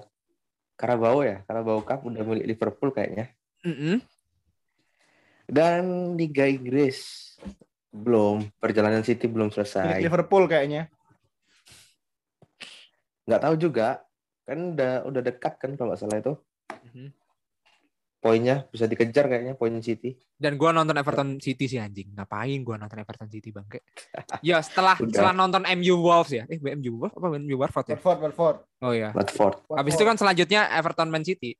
[0.77, 1.41] Carabao ya.
[1.49, 3.33] Carabao Cup udah milik Liverpool kayaknya.
[3.65, 3.95] Mm -hmm.
[5.49, 7.33] dan Liga Inggris.
[7.89, 8.45] Belum.
[8.61, 9.97] Perjalanan City belum selesai.
[9.97, 10.85] Milik Liverpool kayaknya.
[13.25, 14.06] Nggak tahu juga
[14.47, 16.33] kan udah udah dekat kan kalau nggak salah itu
[16.71, 17.09] mm -hmm
[18.17, 20.17] poinnya bisa dikejar kayaknya poin City.
[20.35, 22.11] Dan gua nonton Everton City sih anjing.
[22.17, 23.85] Ngapain gua nonton Everton City bangke?
[24.41, 25.13] ya setelah Udah.
[25.13, 26.43] setelah nonton MU Wolves ya.
[26.49, 27.95] Eh MU Wolves apa MU Watford ya?
[27.95, 28.57] Watford, Watford.
[28.81, 29.13] Oh iya.
[29.13, 29.63] Watford.
[29.69, 31.55] Habis itu kan selanjutnya Everton Man City.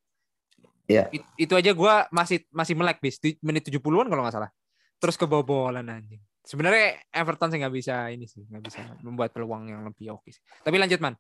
[0.90, 1.08] Iya.
[1.14, 4.52] It, itu aja gua masih masih melek bis di menit 70-an kalau nggak salah.
[4.98, 6.20] Terus kebobolan anjing.
[6.42, 10.42] Sebenarnya Everton sih nggak bisa ini sih, nggak bisa membuat peluang yang lebih oke sih.
[10.64, 11.14] Tapi lanjut man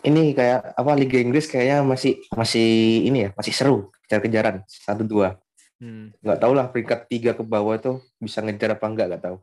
[0.00, 2.68] ini kayak apa Liga Inggris kayaknya masih masih
[3.04, 5.36] ini ya masih seru kejar-kejaran satu dua
[5.80, 6.24] hmm.
[6.24, 9.36] nggak tahu lah peringkat tiga ke bawah itu bisa ngejar apa enggak nggak tahu.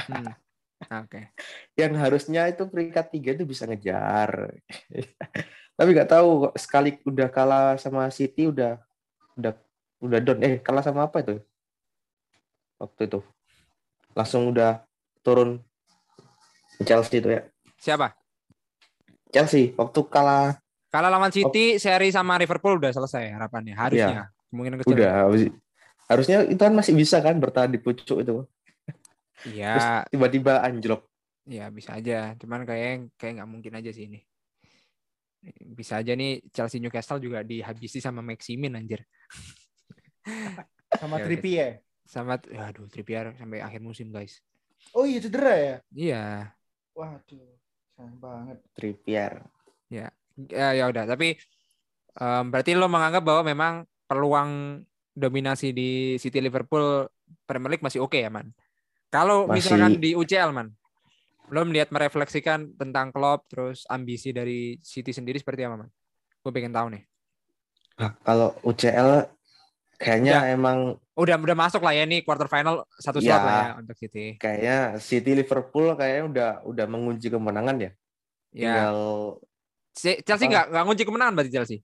[0.00, 0.26] Hmm.
[0.26, 1.08] oke.
[1.10, 1.24] Okay.
[1.76, 4.54] yang harusnya itu peringkat tiga itu bisa ngejar.
[5.78, 8.78] Tapi nggak tahu sekali udah kalah sama City udah
[9.38, 9.52] udah
[10.02, 10.38] udah down.
[10.44, 11.40] Eh kalah sama apa itu?
[12.78, 13.20] Waktu itu.
[14.12, 14.82] Langsung udah
[15.22, 15.62] turun
[16.82, 17.42] Chelsea itu ya.
[17.80, 18.19] Siapa
[19.30, 20.58] Chelsea waktu kalah
[20.90, 21.80] kalah lawan City oh.
[21.80, 24.26] seri sama Liverpool udah selesai harapannya harusnya.
[24.26, 24.94] Ya, kemungkinan kecil.
[24.98, 25.12] Udah
[26.10, 28.44] harusnya itu kan masih bisa kan bertahan di pucuk itu.
[29.46, 30.04] Iya.
[30.10, 31.06] Tiba-tiba anjlok.
[31.46, 32.34] Ya bisa aja.
[32.36, 34.20] Cuman kayak kayak nggak mungkin aja sih ini.
[35.56, 39.06] Bisa aja nih Chelsea Newcastle juga dihabisi sama Maximin anjir.
[40.98, 41.70] Sama ya, Trippier.
[42.04, 44.42] Sama aduh Trippier sampai akhir musim guys.
[44.90, 45.76] Oh iya cedera ya?
[45.94, 46.24] Iya.
[46.92, 47.59] Waduh
[48.00, 48.58] Sayang banget.
[48.72, 49.44] Trippier.
[49.92, 50.08] Ya,
[50.48, 51.04] ya, ya udah.
[51.04, 51.36] Tapi
[52.16, 53.72] um, berarti lo menganggap bahwa memang
[54.08, 54.80] peluang
[55.12, 57.04] dominasi di City Liverpool
[57.44, 58.56] Premier League masih oke okay ya, man.
[59.12, 59.76] Kalau masih...
[59.76, 60.72] misalkan di UCL, man,
[61.52, 65.92] lo melihat merefleksikan tentang klub terus ambisi dari City sendiri seperti apa, man?
[66.40, 67.04] Gue pengen tahu nih.
[68.00, 69.28] Nah, kalau UCL
[70.00, 70.78] kayaknya udah, emang
[71.12, 74.40] udah udah masuk lah ya nih quarter final satu slot ya, lah ya untuk City.
[74.40, 77.90] Kayaknya City Liverpool kayaknya udah udah mengunci kemenangan ya.
[78.56, 78.64] Ya.
[78.64, 78.96] Tinggal
[80.24, 81.78] Chelsea nggak nggak ngunci kemenangan berarti Chelsea.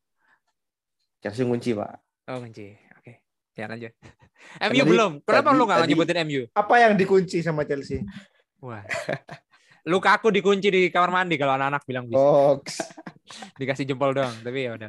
[1.20, 1.92] Chelsea ngunci pak.
[2.33, 2.72] Oh ngunci.
[2.96, 3.20] Oke.
[3.52, 3.92] Ya lanjut.
[4.72, 5.12] MU belum.
[5.20, 6.42] Kenapa tadi, lu nggak nyebutin MU?
[6.57, 8.00] Apa yang dikunci sama Chelsea?
[8.64, 8.81] Wah.
[9.87, 12.18] Luka aku dikunci di kamar mandi kalau anak-anak bilang bisa.
[12.27, 12.59] Oh.
[13.59, 14.87] Dikasih jempol doang, tapi ya udah.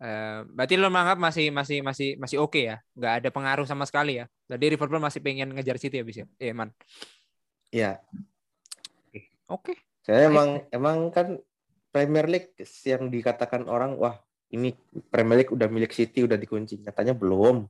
[0.00, 3.84] Uh, berarti lo menganggap masih masih masih masih oke okay ya, nggak ada pengaruh sama
[3.84, 4.24] sekali ya.
[4.48, 6.24] Jadi Liverpool masih pengen ngejar City ya bisa.
[6.40, 6.72] Iya man.
[7.68, 8.00] Iya.
[9.52, 9.76] Oke.
[9.76, 9.76] Okay.
[10.00, 11.36] Saya emang emang kan
[11.92, 12.56] Premier League
[12.88, 14.16] yang dikatakan orang wah
[14.48, 14.72] ini
[15.12, 17.68] Premier League udah milik City udah dikunci, nyatanya belum.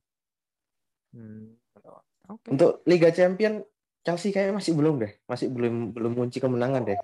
[1.10, 1.58] Hmm.
[2.28, 2.48] Okay.
[2.54, 3.66] Untuk Liga Champion
[4.08, 6.96] Chelsea kayaknya masih belum deh, masih belum belum kunci kemenangan deh.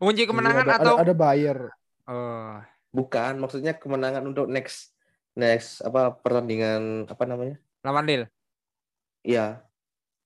[0.00, 1.68] Kunci kemenangan ada, atau ada, ada buyer?
[2.08, 2.56] Oh.
[2.96, 4.96] Bukan, maksudnya kemenangan untuk next
[5.36, 7.60] next apa pertandingan apa namanya?
[7.84, 8.32] Lawan Lille.
[9.20, 9.60] Iya.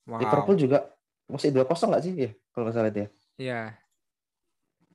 [0.06, 0.22] Wow.
[0.22, 0.86] Liverpool juga
[1.26, 3.08] masih dua kosong nggak sih ya kalau nggak salah itu ya?
[3.34, 3.60] Iya.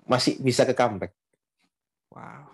[0.08, 1.12] Masih bisa ke comeback.
[2.16, 2.48] Wow.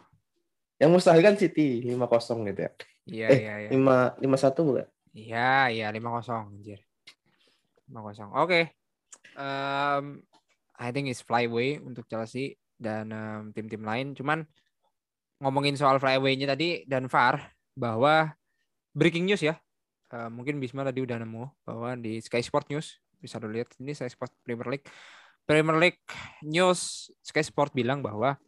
[0.81, 2.71] Yang mustahil kan City lima kosong gitu ya.
[3.05, 3.69] Iya eh, iya iya.
[3.69, 4.89] Lima lima satu bukan?
[5.13, 6.81] Iya iya lima kosong anjir.
[7.87, 8.31] Lima kosong.
[8.35, 8.47] Oke.
[8.47, 8.63] Okay.
[9.39, 10.21] Um,
[10.77, 13.09] I think it's flyway untuk Chelsea dan
[13.51, 14.13] tim tim-tim lain.
[14.13, 14.45] Cuman
[15.41, 17.41] ngomongin soal flyway-nya tadi dan VAR
[17.73, 18.33] bahwa
[18.93, 19.57] breaking news ya.
[20.07, 24.07] Uh, mungkin Bisma tadi udah nemu bahwa di Sky Sport News bisa dilihat ini Sky
[24.07, 24.87] Sport Premier League.
[25.43, 26.03] Premier League
[26.47, 28.39] News Sky Sport bilang bahwa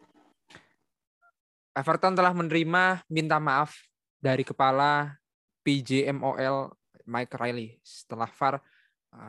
[1.76, 3.76] Everton telah menerima minta maaf
[4.20, 5.16] dari kepala
[5.64, 6.76] PJMOL
[7.08, 8.60] Mike Riley setelah VAR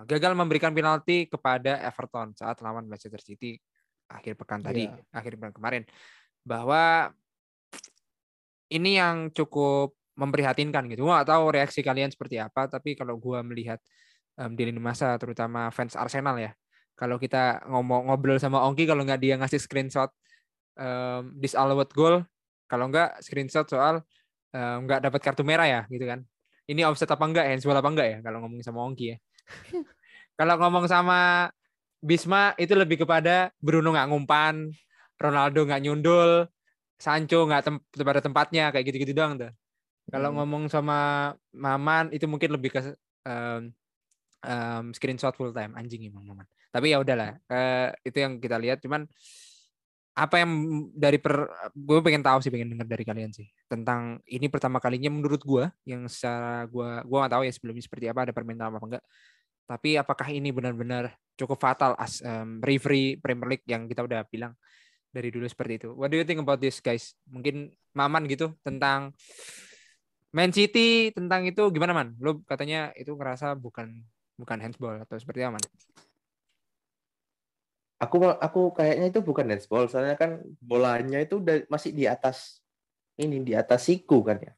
[0.04, 3.56] gagal memberikan penalti kepada Everton saat lawan Manchester City
[4.10, 5.00] akhir pekan tadi, Iya.
[5.14, 5.82] akhir pekan kemarin
[6.44, 7.14] bahwa
[8.70, 11.06] ini yang cukup memprihatinkan gitu.
[11.06, 13.80] Gua nggak tahu reaksi kalian seperti apa, tapi kalau gua melihat
[14.36, 16.52] em, di lini masa terutama fans Arsenal ya.
[16.98, 20.12] Kalau kita ngomong ngobrol sama Ongki kalau nggak dia ngasih screenshot
[20.76, 22.20] um, disallowed goal,
[22.68, 24.04] kalau nggak screenshot soal
[24.52, 26.20] em, nggak dapat kartu merah ya gitu kan.
[26.70, 29.18] Ini offset apa enggak, handsball apa enggak ya kalau ngomong sama Ongki ya.
[30.38, 31.50] Kalau ngomong sama
[32.00, 34.72] Bisma itu lebih kepada Bruno nggak ngumpan,
[35.20, 36.48] Ronaldo nggak nyundul,
[36.96, 39.52] Sancho nggak tem pada tempatnya kayak gitu-gitu doang tuh.
[40.08, 40.40] Kalau Hmm.
[40.40, 42.80] ngomong sama Maman itu mungkin lebih ke
[43.28, 43.68] em,
[44.44, 46.48] em, screenshot full time anjing emang Maman.
[46.72, 48.80] Tapi ya udahlah, eh, itu yang kita lihat.
[48.80, 49.04] Cuman
[50.16, 50.50] apa yang
[50.92, 55.08] dari per gue pengen tahu sih pengen dengar dari kalian sih tentang ini pertama kalinya
[55.08, 58.86] menurut gue yang secara gue gue nggak tahu ya sebelumnya seperti apa ada permintaan apa
[58.90, 59.04] enggak
[59.70, 64.58] tapi apakah ini benar-benar cukup fatal as um, referee Premier League yang kita udah bilang
[65.14, 65.88] dari dulu seperti itu.
[65.94, 67.14] What do you think about this guys?
[67.30, 69.14] Mungkin Maman gitu tentang
[70.34, 72.18] Man City tentang itu gimana man?
[72.18, 74.02] Lo katanya itu ngerasa bukan
[74.34, 75.64] bukan handsball atau seperti apa man?
[78.02, 82.58] Aku aku kayaknya itu bukan handsball, soalnya kan bolanya itu udah masih di atas
[83.18, 84.52] ini di atas siku kan ya.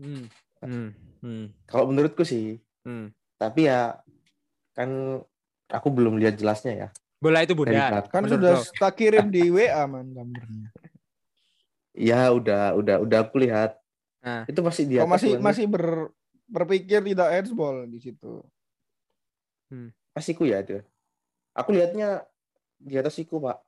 [0.00, 0.24] Hmm.
[0.60, 0.90] Hmm.
[1.24, 1.46] Hmm.
[1.64, 3.08] Kalau menurutku sih, Hmm.
[3.40, 3.98] Tapi ya
[4.74, 5.20] kan
[5.70, 6.88] aku belum lihat jelasnya ya.
[7.18, 8.04] Bola itu bunda.
[8.12, 10.68] Kan sudah tak kirim di WA man gambarnya.
[11.94, 13.78] Ya udah udah udah aku lihat.
[14.20, 14.44] Nah.
[14.50, 15.12] Itu masih di Kok atas.
[15.14, 15.44] masih bukan?
[15.44, 15.84] masih ber,
[16.48, 18.44] berpikir tidak handsball di situ.
[20.14, 20.82] Masih siku ya itu.
[21.54, 22.26] Aku lihatnya
[22.78, 23.58] di atas siku, Pak.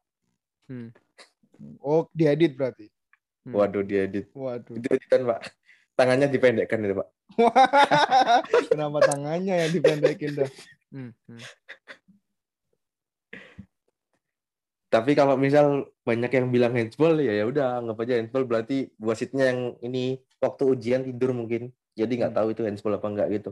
[1.80, 2.90] Oh, diedit berarti.
[3.46, 3.54] Hmm.
[3.54, 4.26] Waduh, dia edit.
[4.34, 4.74] Waduh.
[4.74, 5.40] Itu editan, Pak.
[5.96, 7.08] Tangannya dipendekkan itu, Pak.
[8.70, 10.50] Kenapa tangannya yang dipendekin dah?
[10.92, 11.16] Hmm.
[11.24, 11.40] Hmm.
[14.86, 19.50] Tapi kalau misal banyak yang bilang handsball ya ya udah anggap aja handsball berarti wasitnya
[19.50, 21.74] yang ini waktu ujian tidur mungkin.
[21.96, 22.38] Jadi nggak Hmm.
[22.38, 23.50] tahu itu handsball apa enggak gitu.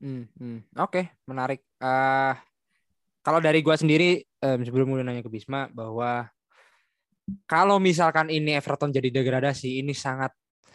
[0.00, 0.58] Hmm, hmm.
[0.80, 1.60] Oke, menarik.
[1.80, 2.34] eh
[3.20, 6.24] kalau dari gua sendiri em, sebelum mulai nanya ke Bisma bahwa
[7.46, 10.30] kalau misalkan ini Everton jadi degradasi, ini sangat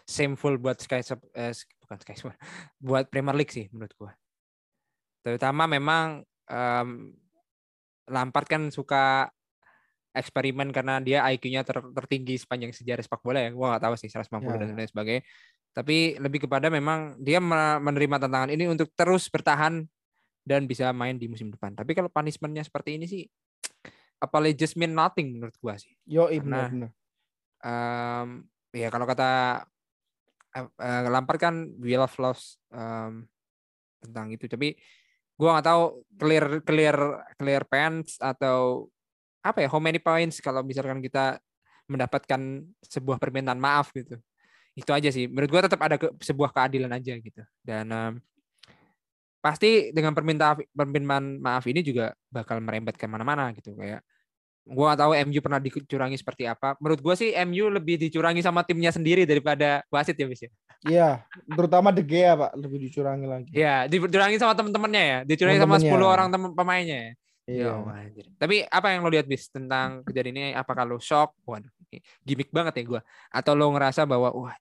[0.05, 1.01] shameful buat Sky
[1.33, 2.15] eh, bukan Sky
[2.87, 4.11] buat Premier League sih menurut gua.
[5.25, 6.89] Terutama memang em,
[8.05, 9.25] Lampard kan suka
[10.15, 13.49] eksperimen karena dia IQ-nya ter- tertinggi sepanjang sejarah sepak bola ya.
[13.51, 14.75] Gua nggak tahu sih 190 dan Ya.
[14.77, 15.23] lain sebagainya.
[15.75, 19.83] Tapi lebih kepada memang dia me- menerima tantangan ini untuk terus bertahan
[20.45, 21.73] dan bisa main di musim depan.
[21.73, 23.25] Tapi kalau punishment-nya seperti ini sih
[24.17, 25.91] apalagi just mean nothing menurut gua sih.
[26.07, 26.91] Yo, Karena- benar benar.
[27.65, 28.27] Em,
[28.71, 29.29] ya kalau kata
[30.55, 33.25] eh, eh, Lampard kan we love loss em,
[33.99, 34.45] tentang itu.
[34.45, 34.77] Tapi
[35.35, 35.83] gua nggak tahu
[36.15, 36.97] clear clear
[37.35, 38.87] clear pants atau
[39.45, 41.37] apa ya how many points kalau misalkan kita
[41.85, 44.17] mendapatkan sebuah permintaan maaf gitu.
[44.73, 45.27] Itu aja sih.
[45.29, 47.41] Menurut gua tetap ada ke- sebuah keadilan aja gitu.
[47.61, 48.13] Dan em,
[49.45, 54.01] pasti dengan permintaan permintaan maaf ini juga bakal merembet ke mana-mana gitu kayak
[54.65, 56.73] gua nggak tahu MU pernah dicurangi seperti apa.
[56.81, 60.51] Menurut gua sih MU lebih dicurangi sama timnya sendiri daripada wasit ya, Bis ya.
[60.85, 61.09] Iya,
[61.53, 63.49] terutama De Gea, Pak, lebih dicurangi lagi.
[63.53, 65.19] Iya, dicurangi sama temen-temennya ya.
[65.25, 66.09] Dicurangi sama Temen-temennya.
[66.09, 67.11] 10 orang temen pemainnya ya.
[67.45, 67.61] Iya.
[67.61, 68.25] Ya Allah, anjir.
[68.41, 70.57] Tapi apa yang lo lihat bis tentang kejadian ini?
[70.57, 71.37] Apakah lo shock?
[71.45, 71.69] Waduh,
[72.25, 73.01] gimmick banget ya gua.
[73.29, 74.57] Atau lo ngerasa bahwa wah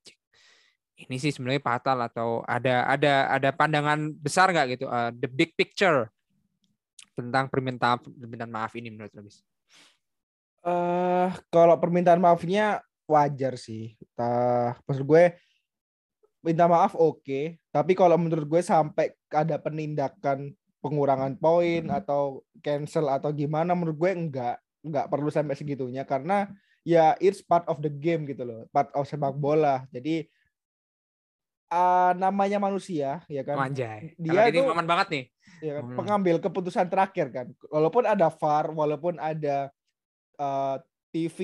[0.95, 4.87] ini sih sebenarnya fatal atau ada ada ada pandangan besar nggak gitu?
[4.87, 6.07] uh, the big picture
[7.15, 9.11] tentang permintaan permintaan maaf ini menurut
[10.65, 13.97] eh kalau permintaan maafnya wajar sih.
[14.17, 15.25] Tah, maksud gue
[16.45, 20.53] minta maaf oke, tapi kalau menurut gue sampai ada penindakan
[20.85, 26.45] pengurangan poin atau cancel atau gimana menurut gue enggak enggak perlu sampai segitunya karena
[26.85, 29.89] ya it's part of the game gitu loh, part of sepak bola.
[29.89, 30.29] Jadi
[31.75, 33.59] ah, namanya manusia ya kan.
[33.59, 34.15] Anjay.
[34.15, 35.25] Dia Kalau ini itu- momen banget nih.
[35.59, 35.97] ya kan, Hmm.
[35.97, 37.47] pengambil keputusan terakhir kan.
[37.67, 39.75] Walaupun ada VAR, walaupun ada
[40.35, 40.77] eh,
[41.11, 41.39] TV,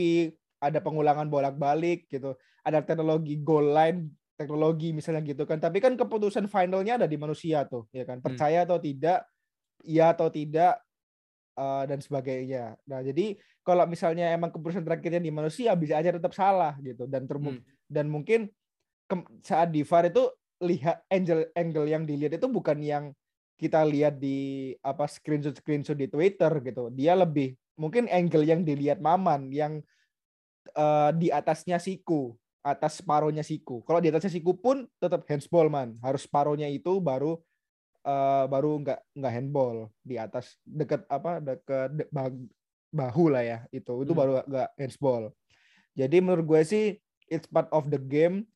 [0.59, 5.57] ada pengulangan bolak-balik gitu, ada teknologi goal line, teknologi misalnya gitu kan.
[5.57, 8.19] Tapi kan keputusan finalnya ada di manusia tuh, ya kan.
[8.19, 9.23] Percaya atau tidak,
[9.83, 10.79] iya atau tidak
[11.53, 12.75] eh, dan sebagainya.
[12.89, 17.29] Nah, jadi kalau misalnya emang keputusan terakhirnya di manusia bisa aja tetap salah gitu dan
[17.29, 17.77] terbukti Hmm.
[17.87, 18.49] dan mungkin
[19.43, 20.25] saat di VAR itu
[20.61, 23.05] lihat angle angle yang dilihat itu bukan yang
[23.57, 26.89] kita lihat di apa screenshot screenshot di Twitter gitu.
[26.93, 29.81] Dia lebih mungkin angle yang dilihat Maman yang
[30.77, 33.85] eh, di atasnya Siku, atas separohnya Siku.
[33.85, 37.37] Kalau di atasnya Siku pun tetap handsball man, harus separohnya itu baru
[38.05, 42.33] eh, baru nggak nggak handball di atas deket apa deket de- bah-
[42.91, 44.21] bahu lah ya itu itu Hmm.
[44.21, 45.23] baru nggak handsball.
[45.95, 46.85] Jadi menurut gue sih
[47.29, 48.49] it's part of the game.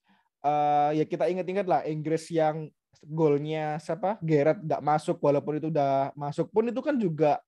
[0.44, 2.68] Eh, ya kita ingat-ingat lah Inggris yang
[3.00, 7.40] golnya siapa Gerrard nggak masuk walaupun itu udah masuk pun itu kan juga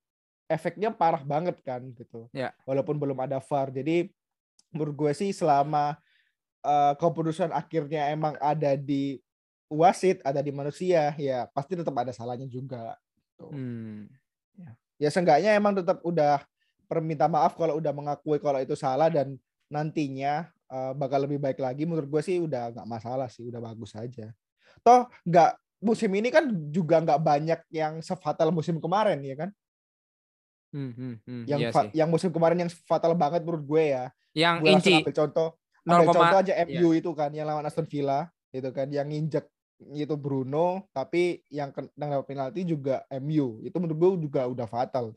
[0.49, 2.25] efeknya parah banget kan gitu.
[2.33, 2.57] Ya.
[2.65, 3.69] Walaupun belum ada VAR.
[3.69, 4.09] Jadi
[4.73, 5.93] menurut gue sih selama
[6.65, 9.21] eh, keputusan akhirnya emang ada di
[9.69, 12.97] wasit, ada di manusia, ya pasti tetap ada salahnya juga.
[13.37, 13.53] Tuh.
[13.53, 14.09] Hmm.
[14.97, 16.41] Ya seenggaknya emang tetap udah
[16.89, 19.37] perminta maaf kalau udah mengakui kalau itu salah dan
[19.69, 21.83] nantinya eh, bakal lebih baik lagi.
[21.87, 24.31] Menurut gue sih udah nggak masalah sih, udah bagus aja.
[24.83, 25.51] Toh nggak
[25.81, 29.49] musim ini kan juga nggak banyak yang sefatal musim kemarin ya kan?
[30.67, 34.05] Hmm, hmm, hmm, Yang iya yang musim kemarin yang fatal banget menurut gue ya.
[34.35, 35.49] Yang Gue inci ambil contoh,
[35.87, 36.53] 0, ambil contoh aja.
[36.67, 39.47] MU itu kan yang lawan Aston Villa itu kan yang nginjek
[39.93, 45.13] itu Bruno tapi yang kena penalti juga MU itu menurut gue juga udah fatal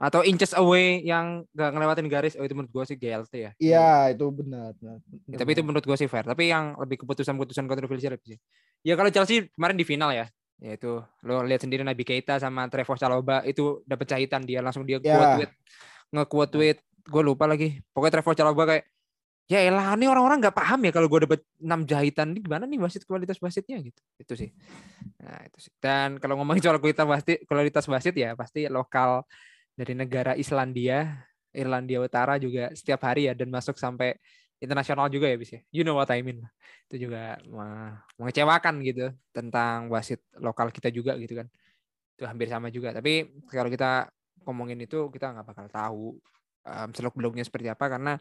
[0.00, 2.32] atau inches away yang gak ngelewatin garis.
[2.40, 3.50] Oh itu menurut gue sih GLT ya.
[3.60, 4.96] Iya itu benar, benar.
[5.28, 6.24] Tapi itu menurut gue sih fair.
[6.24, 8.40] Tapi yang lebih keputusan-keputusan kontroversial sih.
[8.80, 10.24] Ya kalau Chelsea kemarin di final ya.
[10.56, 14.64] Ya itu lo lihat sendiri Nabi Keita sama Trevor Chalobah itu dapat jahitan dia.
[14.64, 15.20] Langsung dia Ya.
[15.20, 15.52] quote tweet
[16.10, 17.84] nge-quote tweet gue lupa lagi.
[17.92, 18.84] Pokoknya Trevor Chalobah kayak
[19.52, 22.32] ya elah ini orang-orang nggak paham ya kalau gue dapet 6 jahitan.
[22.32, 23.76] Ini gimana nih wasit kualitas wasitnya?
[23.84, 24.00] Gitu.
[24.16, 24.48] Itu sih.
[25.20, 25.72] Nah itu sih.
[25.76, 29.28] Dan kalau ngomongin soal kualitas wasit kualitas wasit ya pasti lokal
[29.80, 31.24] dari negara Islandia
[31.56, 34.14] Irlandia Utara juga setiap hari ya dan masuk sampai
[34.60, 35.60] internasional juga ya bis ya?
[35.72, 36.44] You know what I mean.
[36.86, 37.40] Itu juga
[38.20, 41.48] mengecewakan gitu tentang wasit lokal kita juga gitu kan.
[42.14, 42.92] Itu hampir sama juga.
[42.92, 44.12] Tapi kalau kita
[44.44, 46.04] ngomongin itu kita nggak bakal tahu
[46.68, 48.16] um, seluk beluknya seperti apa karena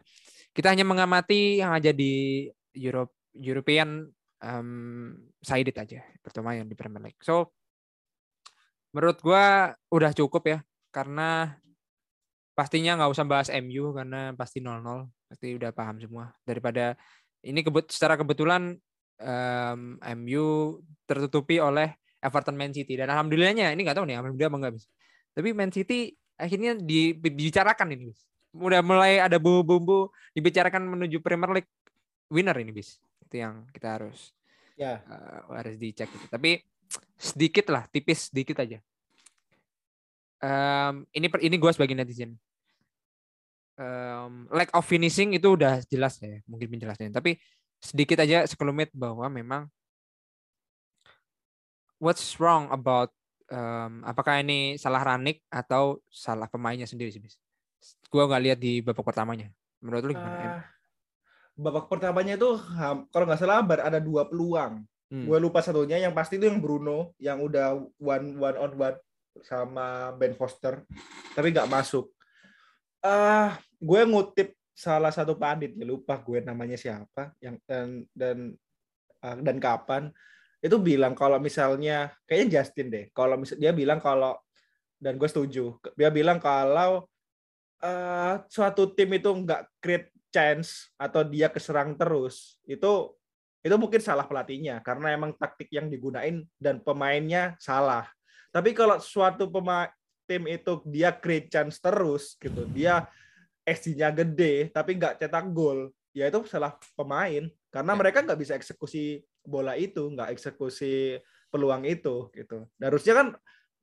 [0.55, 4.09] kita hanya mengamati yang aja di Europe European
[4.41, 7.21] um, sided aja pertama yang di Premier League.
[7.21, 7.53] So
[8.89, 11.55] menurut gua udah cukup ya karena
[12.57, 16.33] pastinya nggak usah bahas MU karena pasti 0-0 pasti udah paham semua.
[16.43, 16.97] Daripada
[17.45, 18.75] ini kebet secara kebetulan
[19.21, 19.81] em,
[20.19, 22.99] MU tertutupi oleh Everton Man City.
[22.99, 24.85] Dan alhamdulillahnya ini nggak tahu nih alhamdulillah apa enggak bis
[25.33, 31.71] tapi Man City akhirnya dibicarakan ini bis udah mulai ada bumbu-bumbu dibicarakan menuju Premier League
[32.27, 34.33] winner ini bis itu yang kita harus
[34.73, 34.99] ya.
[34.99, 36.27] eh, harus dicek gitu.
[36.27, 36.59] tapi
[37.13, 38.81] sedikit lah tipis sedikit aja
[40.39, 42.31] Em, ini per- ini gue sebagai netizen.
[43.79, 47.11] Em, lack of finishing itu udah jelas ya mungkin penjelasannya.
[47.11, 47.39] Tapi
[47.79, 49.67] sedikit aja sekelumit bahwa memang
[51.99, 53.11] what's wrong about
[53.51, 57.39] em, apakah ini salah Ranik atau salah pemainnya sendiri sih bis
[58.11, 59.47] gue nggak lihat di babak pertamanya.
[59.79, 60.59] Menurut lu gimana?
[60.59, 60.63] Ah,
[61.55, 62.59] babak pertamanya itu
[63.11, 64.83] kalau nggak salah bar- ada dua peluang.
[65.09, 65.25] Hmm.
[65.25, 68.93] gue lupa satunya yang pasti itu yang Bruno yang udah one one on one
[69.45, 70.83] sama Ben Foster
[71.33, 72.11] tapi nggak masuk
[73.03, 78.37] ah gue ngutip salah satu pandit ya lupa gue namanya siapa yang dan dan
[79.23, 80.11] ah, dan kapan
[80.59, 84.35] itu bilang kalau misalnya kayaknya Justin deh kalau misal dia bilang kalau
[84.99, 87.07] dan gue setuju dia bilang kalau
[87.79, 93.15] eh, suatu tim itu nggak create chance atau dia keserang terus itu
[93.59, 98.07] itu mungkin salah pelatihnya karena emang taktik yang digunain dan pemainnya salah.
[98.49, 99.89] Tapi kalau suatu pemain
[100.25, 103.05] tim itu dia create chance terus gitu, dia
[103.65, 107.97] SG-nya gede tapi nggak cetak gol, ya itu salah pemain karena Ya.
[107.97, 111.17] mereka nggak bisa eksekusi bola itu, nggak eksekusi
[111.49, 112.65] peluang itu gitu.
[112.77, 113.27] Dan harusnya kan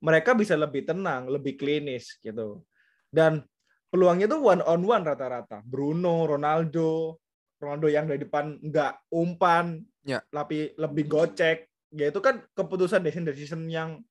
[0.03, 2.63] mereka bisa lebih tenang, lebih klinis gitu.
[3.07, 3.43] Dan
[3.91, 5.63] peluangnya tuh one on one rata-rata.
[5.63, 7.19] Bruno, Ronaldo,
[7.59, 10.23] Ronaldo yang dari depan nggak umpan, Ya.
[10.31, 11.67] tapi lebih gocek.
[11.91, 14.03] Ya itu kan keputusan decision decision yang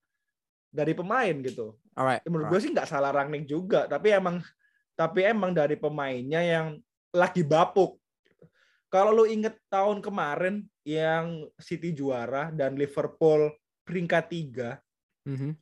[0.71, 1.75] dari pemain gitu.
[1.97, 2.53] Alright, Menurut alright.
[2.53, 4.41] gue sih nggak salah Rangnick juga, tapi emang
[4.97, 6.67] tapi emang dari pemainnya yang
[7.12, 8.01] lagi bapuk.
[8.89, 13.53] Kalau lu inget tahun kemarin yang City juara dan Liverpool
[13.85, 14.71] peringkat tiga,
[15.27, 15.53] Mhm.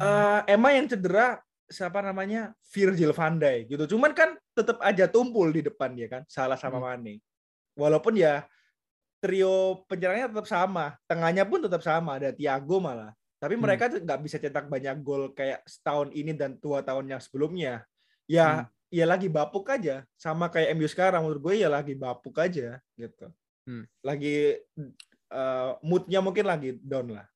[0.00, 3.96] eh emang yang cedera siapa namanya Virgil van Dijk gitu.
[3.96, 6.86] Cuman kan tetap aja tumpul di depan dia kan, salah sama Hmm.
[6.88, 7.14] Mane.
[7.74, 8.46] Walaupun ya
[9.18, 13.12] trio penyerangnya tetap sama, tengahnya pun tetap sama, ada Thiago malah.
[13.44, 13.64] Tapi Hmm.
[13.68, 17.84] mereka tuh nggak bisa cetak banyak gol kayak setahun ini dan dua tahun yang sebelumnya.
[18.24, 18.66] Ya, Hmm.
[18.88, 23.28] ya lagi bapuk aja, sama kayak MU sekarang menurut gue ya lagi bapuk aja gitu.
[23.68, 23.84] Hmm.
[24.00, 24.56] Lagi
[25.34, 27.26] eh, moodnya mungkin lagi down lah.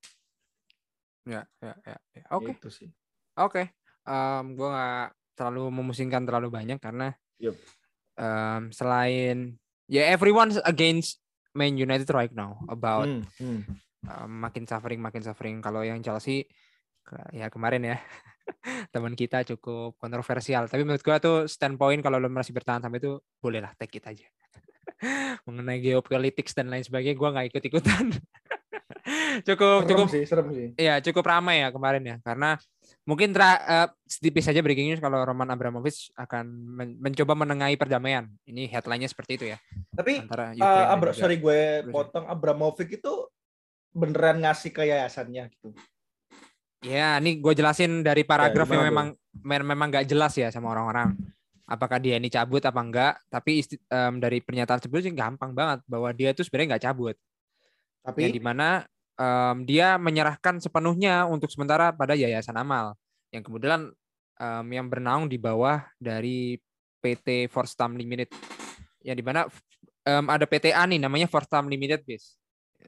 [1.28, 2.24] Ya, ya, ya, ya.
[2.32, 2.56] Oke.
[2.56, 2.88] Gitu sih.
[3.36, 3.68] Oke,
[4.08, 7.52] Em, gue nggak terlalu memusingkan terlalu banyak karena Yup.
[8.16, 11.20] um, selain ya everyone's against
[11.52, 13.60] Man United right now about Hmm, hmm.
[14.06, 15.58] Um, makin suffering makin suffering.
[15.58, 16.46] Kalau yang Chelsea
[17.32, 17.96] ya kemarin ya
[18.94, 20.68] teman kita cukup kontroversial.
[20.68, 24.26] Tapi menurut gua tuh standpoint kalau lo masih bertahan sampai itu bolehlah take it aja.
[25.48, 28.06] Mengenai geopolitics dan lain sebagainya gua nggak ikut ikutan
[29.48, 30.68] cukup Serem cukup sih, serem sih.
[30.76, 32.16] Iya cukup ramai ya kemarin ya.
[32.20, 32.60] Karena
[33.08, 38.28] mungkin tra- eh, sedikit saja breaking news kalau Roman Abramovich akan men- mencoba menengahi perdamaian.
[38.44, 39.58] Ini headline-nya seperti itu ya.
[39.96, 41.94] Tapi antara eh, dan Abra- sorry gue Rusia.
[41.94, 42.24] potong.
[42.28, 43.12] Abramovich itu
[43.98, 45.74] beneran ngasih ke yayasannya gitu.
[46.86, 49.08] Ya, ini gue jelasin dari paragraf yang gimana memang
[49.42, 51.18] me- memang nggak jelas ya sama orang-orang.
[51.68, 53.14] Apakah dia ini cabut apa enggak?
[53.28, 57.16] Tapi isti- em, dari pernyataan sih gampang banget bahwa dia tuh sebenarnya nggak cabut.
[58.06, 58.68] Tapi yang di mana
[59.18, 62.94] em, dia menyerahkan sepenuhnya untuk sementara pada Yayasan Amal
[63.34, 63.90] yang kemudian
[64.38, 66.56] em, yang bernaung di bawah dari
[67.02, 68.30] PT Forstam Limited
[69.02, 69.50] yang di mana
[70.06, 72.38] em, ada PTA nih namanya Forstam Limited bis.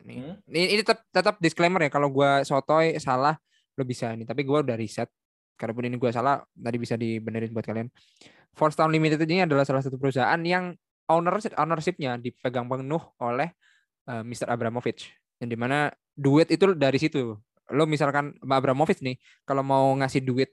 [0.01, 0.37] Ini, Hmm.
[0.49, 3.37] ini, ini tetap, tetap disclaimer ya kalau gua sotoy salah
[3.77, 5.09] lo bisa ini tapi gua udah riset
[5.57, 7.89] kalaupun ini gua salah tadi bisa dibenerin buat kalian.
[8.57, 10.75] Forstam Limited ini adalah salah satu perusahaan yang
[11.11, 13.51] owner ownership-nya dipegang penuh oleh
[14.09, 14.51] eh, Mr.
[14.51, 17.35] Abramovich yang di mana duit itu dari situ
[17.71, 20.51] lo misalkan Mbak Abramovich nih kalau mau ngasih duit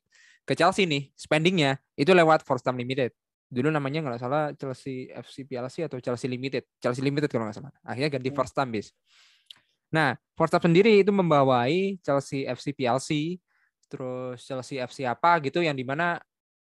[0.48, 3.12] ke Chelsea nih spendingnya itu lewat Forstam Limited
[3.48, 7.74] dulu namanya nggak salah Chelsea FC PLC atau Chelsea Limited Chelsea Limited kalau nggak salah
[7.84, 8.38] akhirnya ganti Hmm.
[8.38, 8.94] Forstam bis
[9.94, 13.42] nah Forstam sendiri itu membawai Chelsea FC PLC
[13.90, 16.22] terus Chelsea FC apa gitu yang di mana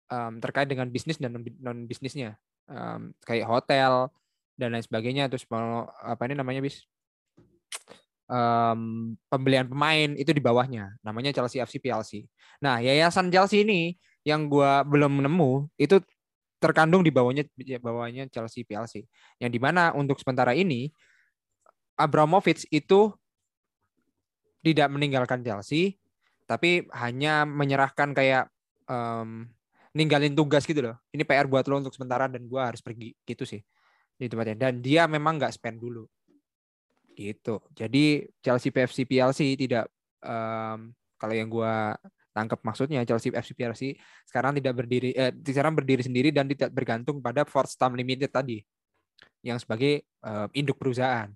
[0.08, 2.40] em, terkait dengan bisnis dan non bisnisnya
[2.70, 4.06] Em, kayak hotel
[4.54, 6.86] dan lain sebagainya terus mau apa ini namanya bis?
[8.30, 8.80] Em,
[9.26, 12.30] pembelian pemain itu di bawahnya namanya Chelsea FC PLC.
[12.62, 15.98] Nah yayasan Chelsea ini yang gua belum nemu itu
[16.62, 17.42] terkandung di bawahnya
[17.82, 19.02] bawahnya Chelsea PLC
[19.42, 20.94] yang di mana untuk sementara ini
[22.00, 23.12] Abramovich itu
[24.64, 26.00] tidak meninggalkan Chelsea
[26.50, 28.50] tapi hanya menyerahkan kayak
[28.90, 29.46] em,
[29.94, 30.98] ninggalin tugas gitu loh.
[31.14, 33.62] Ini PR buat lo untuk sementara dan gua harus pergi gitu sih
[34.18, 34.58] di tempatnya.
[34.58, 36.02] Dan dia memang nggak spend dulu
[37.14, 37.62] gitu.
[37.70, 39.86] Jadi Chelsea PFC PLC tidak
[40.26, 41.94] em, kalau yang gua
[42.30, 47.18] tangkap maksudnya Chelsea FC PLC sekarang tidak berdiri eh, sekarang berdiri sendiri dan tidak bergantung
[47.18, 48.62] pada Forstam Limited tadi
[49.46, 51.30] yang sebagai eh, induk perusahaan.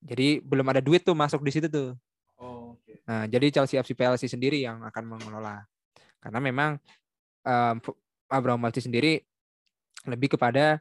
[0.00, 1.92] Jadi belum ada duit tuh masuk di situ tuh.
[2.40, 3.04] Oh, oke.
[3.04, 5.68] Nah, jadi Chelsea FC PLC sendiri yang akan mengelola.
[6.20, 6.80] Karena memang
[7.44, 7.76] um,
[8.32, 9.20] Abramovich sendiri
[10.08, 10.80] lebih kepada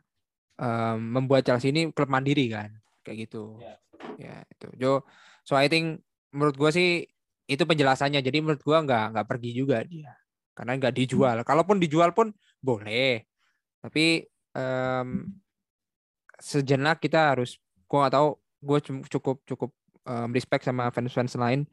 [0.55, 2.71] em, membuat Chelsea ini klub mandiri kan,
[3.03, 3.59] kayak gitu.
[3.59, 3.75] Ya.
[4.15, 4.67] Ya, itu.
[4.79, 5.03] Jo,
[5.43, 5.99] so I think
[6.31, 7.03] menurut gua sih
[7.49, 8.23] itu penjelasannya.
[8.23, 10.15] Jadi menurut gua nggak nggak pergi juga dia.
[10.55, 11.43] Karena nggak dijual.
[11.43, 12.31] Kalaupun dijual pun
[12.63, 13.27] boleh.
[13.83, 14.23] Tapi
[14.55, 15.09] em,
[16.39, 17.59] sejenak kita harus
[17.89, 18.29] gua nggak tahu
[18.59, 19.71] gue cukup cukup
[20.07, 21.63] em, respect sama fans-fans lain.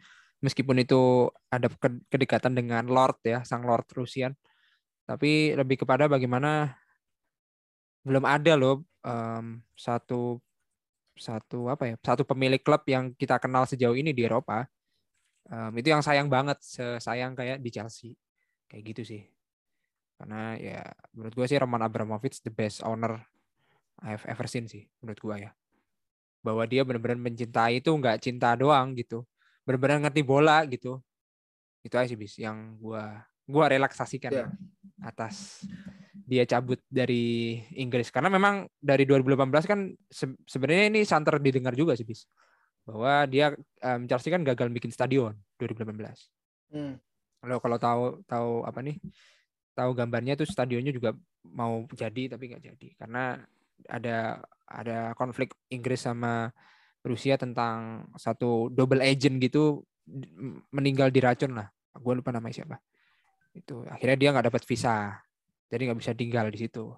[0.44, 4.36] Meskipun itu ada ke- kedekatan dengan Lord ya sang Lord Rusian.
[5.06, 6.76] Tapi lebih kepada bagaimana
[8.06, 10.38] belum ada loh em, satu
[11.16, 14.66] satu apa ya satu pemilik klub yang kita kenal sejauh ini di Eropa.
[15.50, 16.58] Em, itu yang sayang banget
[17.02, 18.14] sayang kayak di Chelsea.
[18.66, 19.22] Kayak gitu sih.
[20.16, 20.80] Karena ya
[21.12, 23.20] menurut gue sih Roman Abramovich the best owner
[24.00, 25.50] I've ever seen sih menurut gue ya
[26.46, 29.26] bahwa dia benar-benar mencintai itu nggak cinta doang gitu.
[29.66, 31.02] Benar-benar ngerti bola gitu.
[31.82, 34.46] Itu aja sih bis yang gua gua relaksasikan Ya.
[35.02, 35.66] atas
[36.26, 38.10] dia cabut dari Inggris.
[38.14, 42.26] Karena memang dari 2018 kan se- sebenarnya ini santer didengar juga sih bis
[42.86, 43.50] bahwa dia
[43.82, 46.30] em, Chelsea kan gagal bikin stadion 2018
[46.66, 46.98] Hmm.
[47.38, 48.98] kalau kalau tahu tahu apa nih
[49.74, 51.14] tahu gambarnya tuh stadionnya juga
[51.46, 52.88] mau jadi tapi nggak jadi.
[52.98, 53.38] Karena
[53.86, 56.50] ada ada konflik Inggris sama
[57.06, 59.86] Rusia tentang satu double agent gitu
[60.74, 61.70] meninggal diracun lah.
[61.94, 62.76] Gue lupa namanya siapa.
[63.54, 65.14] Itu akhirnya dia nggak dapat visa
[65.70, 66.90] jadi nggak bisa tinggal di situ.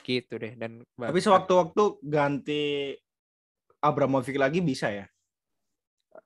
[0.00, 2.96] Gitu deh dan Tapi sewaktu-waktu ganti
[3.84, 5.04] Abramovich lagi bisa ya?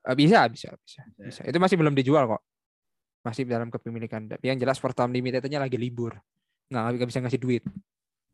[0.07, 1.41] Eh, bisa bisa bisa Bisa.
[1.43, 2.41] itu masih belum dijual kok.
[3.21, 4.25] Masih dalam kepemilikan.
[4.25, 6.15] Tapi yang jelas Fortam Limitednya lagi libur.
[6.71, 7.63] Nggak nggak bisa ngasih duit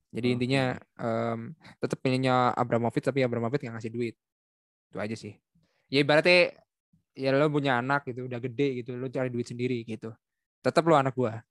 [0.07, 0.35] jadi Oke.
[0.39, 0.63] intinya
[0.97, 1.39] em,
[1.77, 4.15] tetap pilihnya Abramovich tapi Abramovich nggak ngasih duit.
[4.87, 5.35] Itu aja sih.
[5.91, 6.55] Ya ibaratnya
[7.17, 10.15] ya lo punya anak gitu udah gede gitu lo cari duit sendiri gitu.
[10.63, 11.43] Tetap lo anak gua.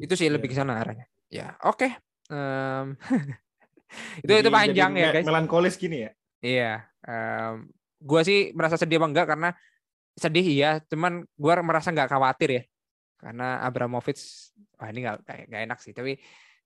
[0.00, 1.04] Itu sih lebih ke sana arahnya.
[1.28, 1.88] Ya oke.
[2.32, 2.96] Em,
[4.24, 5.26] itu Jadi- itu panjang jadi ya guys.
[5.28, 6.10] Melankolis gini ya?
[6.40, 6.72] Iya,
[7.04, 7.68] em,
[8.00, 9.48] gua sih merasa sedih apa enggak karena
[10.16, 12.64] sedih iya, cuman gua merasa nggak khawatir ya.
[13.24, 14.20] karena Abramovich
[14.76, 16.20] wah ini nggak enak sih tapi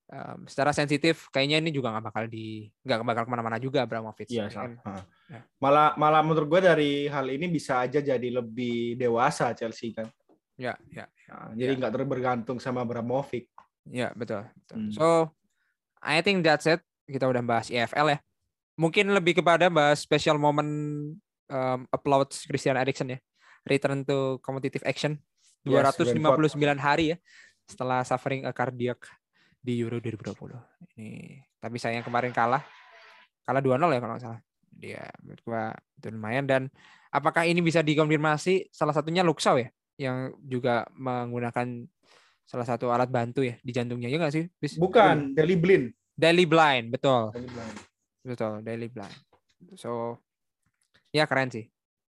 [0.09, 4.29] um, secara sensitif kayaknya ini juga nggak bakal di nggak bakal ke mana-mana juga Abramovich
[4.29, 5.05] Iya, Kan- sama.
[5.29, 5.41] Ya.
[5.61, 10.09] Malah malah menurut gue dari hal ini bisa aja jadi lebih dewasa Chelsea kan.
[10.59, 11.79] ya ya Nah, jadi Ya.
[11.79, 13.47] nggak terbergantung sama Abramovich.
[13.87, 14.77] ya betul, betul.
[14.77, 14.91] Hmm.
[14.93, 15.07] so
[16.03, 18.19] I think that's it kita udah bahas EFL ya
[18.77, 20.69] mungkin lebih kepada bahas special moment
[21.47, 23.19] um, upload Christian Eriksen ya
[23.65, 25.17] return to competitive action
[25.67, 27.17] Yes, 259 hari ya
[27.65, 29.05] setelah suffering a cardiac
[29.69, 32.65] di Euro 2020 ini tapi sayang kemarin kalah.
[33.45, 34.41] Kalah 2-0 ya kalau nggak salah.
[34.73, 35.63] Dia menurut gua
[35.99, 36.45] itu lumayan.
[36.49, 36.63] Dan
[37.13, 38.73] apakah ini bisa dikonfirmasi?
[38.73, 41.85] Salah satunya Luxau ya yang juga menggunakan
[42.49, 44.09] salah satu alat bantu ya di jantungnya.
[44.09, 44.79] Ya nggak sih Bis?
[44.81, 45.93] Bukan, Deli Blin.
[46.15, 47.35] Daily Blind betul.
[47.35, 47.73] Deli Blin.
[48.25, 49.19] betul Daily Blind.
[49.77, 50.23] So
[51.13, 51.67] ya keren sih.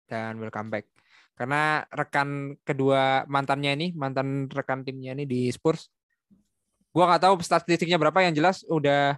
[0.07, 0.87] Dan welcome back.
[1.39, 5.89] Karena rekan kedua mantannya ini mantan rekan timnya ini di Spurs
[6.91, 9.15] gua nggak tahu statistiknya berapa yang jelas udah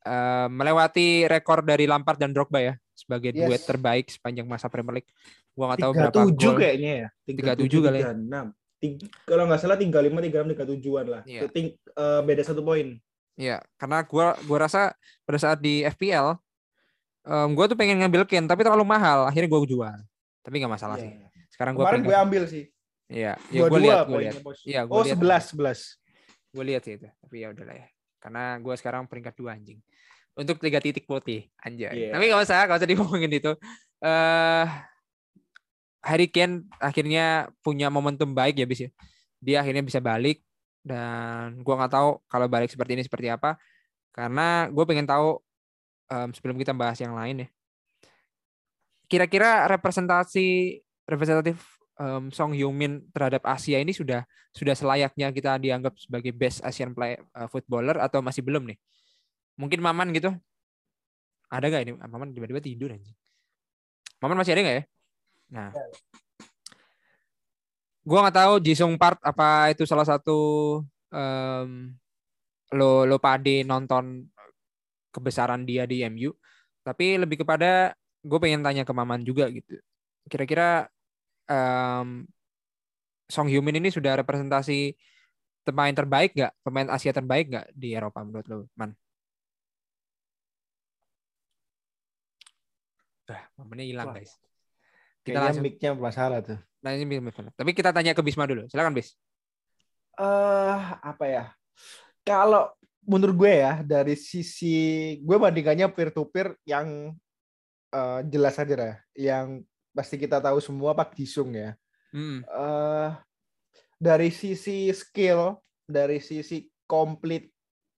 [0.00, 3.46] eh, melewati rekor dari Lampard dan Drogba ya sebagai Yes.
[3.46, 5.10] duet terbaik sepanjang masa Premier League
[5.52, 7.08] gua nggak tahu berapa 37 gol kayaknya ya.
[7.26, 8.10] 37 kali ya.
[8.12, 8.46] 36.
[8.78, 9.90] Tiga- kalau nggak salah 35
[10.22, 11.22] 36 37-an lah.
[11.24, 12.94] Itu ting- eh, beda satu poin.
[13.34, 16.34] Iya, karena gua gua rasa pada saat di FPL
[17.22, 19.98] em, gua tuh pengen ngambil Kane tapi terlalu mahal, akhirnya gua jual.
[20.40, 21.10] Tapi nggak masalah sih.
[21.10, 21.26] Iya.
[21.50, 22.64] Sekarang gua Kemarin gue ambil sih.
[23.06, 24.42] Iya, ya dua lihat, gua poinnya, lihat.
[24.62, 25.18] Iya, gua Oh, lihat.
[25.18, 25.97] 11 11.
[26.52, 27.08] Gue lihat sih itu.
[27.08, 27.88] Tapi ya udahlah ya.
[28.18, 29.78] Karena gua sekarang peringkat dua anjing.
[30.34, 32.10] Untuk tiga titik putih, anjay.
[32.10, 32.10] Iya.
[32.14, 33.52] Tapi nggak usah, nggak usah diomongin itu.
[34.02, 34.66] Eh
[36.02, 38.90] Harry Kane akhirnya punya momentum baik ya bis ya.
[39.38, 40.42] Dia akhirnya bisa balik
[40.82, 43.58] dan gua nggak tahu kalau balik seperti ini seperti apa.
[44.10, 45.38] Karena gue pengen tahu
[46.10, 47.48] em, sebelum kita bahas yang lain ya.
[49.06, 54.22] Kira-kira representasi representatif em, Song Heung-min terhadap Asia ini sudah
[54.54, 58.78] sudah selayaknya kita dianggap sebagai best Asian play eh, footballer atau masih belum nih?
[59.58, 60.30] Mungkin Maman gitu.
[61.50, 61.92] Ada gak ini?
[61.98, 63.16] Maman tiba-tiba tidur anjing.
[64.22, 64.84] Maman masih ada nggak ya?
[65.48, 65.70] Nah,
[68.04, 70.38] gua nggak tahu Jisung Park apa itu salah satu
[71.08, 71.94] em,
[72.74, 74.28] lo lo pade nonton
[75.14, 76.34] kebesaran dia di MU.
[76.84, 79.78] Tapi lebih kepada gue pengen tanya ke Maman juga gitu.
[80.28, 80.90] Kira-kira
[81.48, 82.28] em,
[83.28, 84.96] Song Heung-min ini sudah representasi
[85.64, 86.52] pemain terbaik nggak?
[86.64, 88.96] Pemain Asia terbaik nggak di Eropa menurut lo, Man?
[93.28, 94.32] Dah, momennya hilang guys.
[95.20, 96.56] Kita Kayaknya langsung mic-nya masalah tuh.
[96.80, 97.52] Nah, ini Bisma.
[97.52, 98.64] Tapi kita tanya ke Bisma dulu.
[98.72, 99.12] Silakan Bis.
[100.18, 101.44] eh apa ya?
[102.24, 102.72] Kalau
[103.04, 107.12] menurut gue ya dari sisi gue bandingkannya peer to peer yang
[107.92, 109.60] eh, jelas aja lah, yang
[109.98, 111.74] pasti kita tahu semua Pak Jisung ya.
[112.14, 112.46] Hmm.
[112.46, 113.10] eh
[113.98, 117.50] dari sisi skill, dari sisi komplit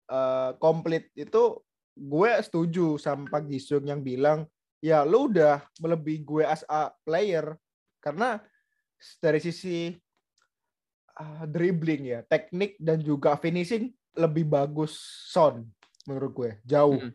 [0.08, 1.60] eh, komplit itu
[2.00, 4.48] gue setuju sama Pak Jisung yang bilang
[4.80, 7.60] ya lu udah melebihi gue as a player
[8.00, 8.40] karena
[9.20, 9.92] dari sisi
[11.20, 14.96] ah, dribbling ya, teknik dan juga finishing lebih bagus
[15.32, 15.68] Son
[16.08, 17.00] menurut gue jauh.
[17.00, 17.14] Mm.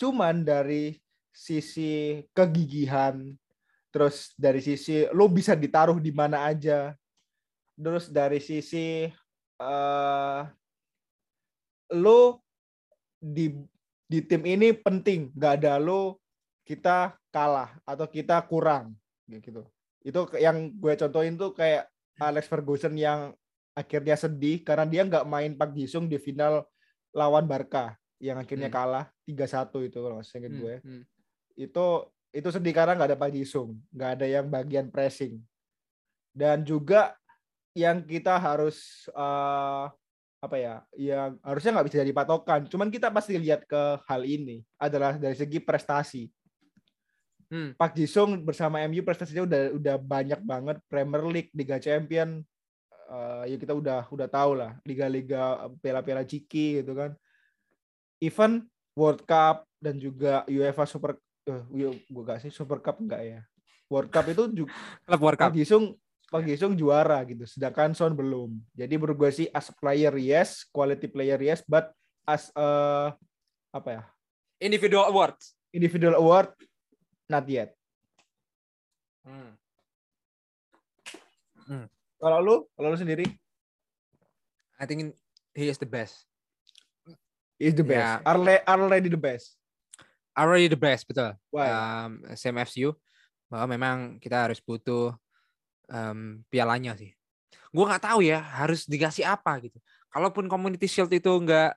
[0.00, 0.96] Cuman dari
[1.30, 3.20] sisi kegigihan,
[3.88, 6.92] terus dari sisi lo bisa ditaruh di mana aja,
[7.74, 9.08] terus dari sisi
[9.58, 10.42] eh
[11.96, 12.44] lo
[13.18, 13.50] di
[14.08, 16.20] di tim ini penting, nggak ada lo
[16.64, 18.92] kita kalah atau kita kurang
[19.28, 19.64] gitu.
[20.04, 21.88] Itu yang gue contohin tuh kayak
[22.20, 23.32] Alex Ferguson yang
[23.72, 26.66] akhirnya sedih karena dia nggak main Pak Jisung di final
[27.14, 28.76] lawan Barca yang akhirnya Hmm.
[28.76, 30.60] kalah 3-1 itu kalau nggak Hmm.
[30.60, 31.02] gue Hmm.
[31.54, 31.86] itu
[32.32, 35.40] itu sedih karena nggak ada Pak Jisung, nggak ada yang bagian pressing.
[36.32, 37.16] Dan juga
[37.72, 39.84] yang kita harus eh,
[40.38, 42.60] apa ya, yang harusnya nggak bisa jadi patokan.
[42.70, 46.30] Cuman kita pasti lihat ke hal ini adalah dari segi prestasi.
[47.48, 47.72] Hmm.
[47.74, 52.44] Pak Jisung bersama MU prestasinya udah udah banyak banget Premier League, Liga Champion,
[53.08, 57.16] eh, ya kita udah udah tahu lah liga-liga piala-piala ciki gitu kan.
[58.20, 58.68] Even
[58.98, 61.16] World Cup dan juga UEFA Super
[61.48, 61.62] eh,
[61.96, 63.40] gue gak sih Super Cup enggak ya.
[63.88, 64.70] World Cup itu juga
[65.08, 65.50] Klub World Cup.
[65.50, 65.96] Pak Jisung
[66.28, 66.44] Pak
[66.76, 68.60] juara gitu, sedangkan Son belum.
[68.76, 71.88] Jadi menurut gue sih as a player yes, quality player yes, but
[72.28, 72.68] as a
[73.72, 74.02] apa ya
[74.60, 75.56] Individual awards.
[75.72, 76.52] individual award
[77.28, 77.76] not yet.
[79.24, 79.52] Hmm.
[82.18, 83.28] Kalau lu, kalau lu sendiri
[84.80, 85.12] I think
[85.52, 86.24] he is the best.
[87.58, 88.22] is the best.
[88.22, 88.22] Ya.
[88.22, 89.57] Are, le- are already the best.
[90.38, 91.34] Already the best, betul.
[91.50, 91.66] Why?
[91.66, 92.94] Um, same FCU
[93.50, 95.18] bahwa memang kita harus butuh
[95.90, 97.10] um, pialanya sih.
[97.68, 99.76] gue nggak tahu ya harus dikasih apa gitu.
[100.08, 101.76] Kalaupun Community Shield itu nggak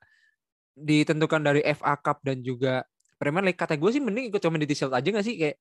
[0.71, 2.87] ditentukan dari FA Cup dan juga
[3.19, 5.57] Premier League, kata gue sih mending ikut Community Shield aja nggak sih kayak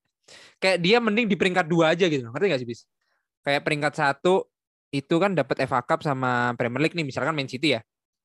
[0.63, 2.81] kayak dia mending di peringkat dua aja gitu, ngerti nggak sih bis?
[3.43, 4.47] Kayak peringkat satu
[4.91, 7.81] itu kan dapat FA Cup sama Premier League nih, misalkan Man City ya.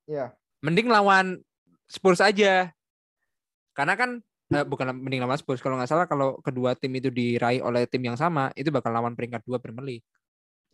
[0.05, 0.33] Iya.
[0.61, 1.41] Mending lawan
[1.85, 2.73] Spurs aja.
[3.77, 4.21] Karena kan
[4.53, 8.03] eh, bukan mending lawan Spurs kalau nggak salah kalau kedua tim itu diraih oleh tim
[8.05, 10.05] yang sama itu bakal lawan peringkat dua Premier League.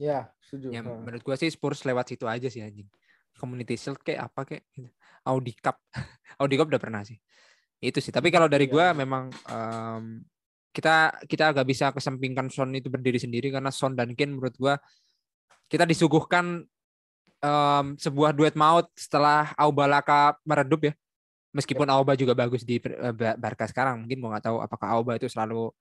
[0.02, 0.74] Iya, setuju.
[0.74, 2.90] Ya, menurut gua sih Spurs lewat situ aja sih anjing.
[3.38, 4.90] Community Shield kayak apa kayak gitu.
[5.30, 5.78] Audi Cup.
[6.42, 7.22] Audi Cup udah pernah sih.
[7.78, 8.10] Itu sih.
[8.10, 8.98] Tapi kalau dari Iya, gua iya.
[8.98, 10.26] memang em,
[10.74, 14.74] kita kita agak bisa kesampingkan Son itu berdiri sendiri karena Son dan Kane menurut gua
[15.70, 16.66] kita disuguhkan
[17.40, 20.94] em, sebuah duet maut setelah Aubalaka meredup ya.
[21.52, 25.20] Meskipun Auba juga bagus di eh, Ba- Barca sekarang, mungkin gua nggak tahu apakah Auba
[25.20, 25.72] itu selalu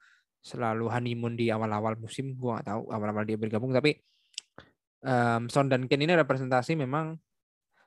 [0.41, 4.01] selalu honeymoon di awal-awal musim, gua nggak tahu awal-awal dia bergabung tapi
[5.05, 7.15] em, Son dan Kane ini representasi memang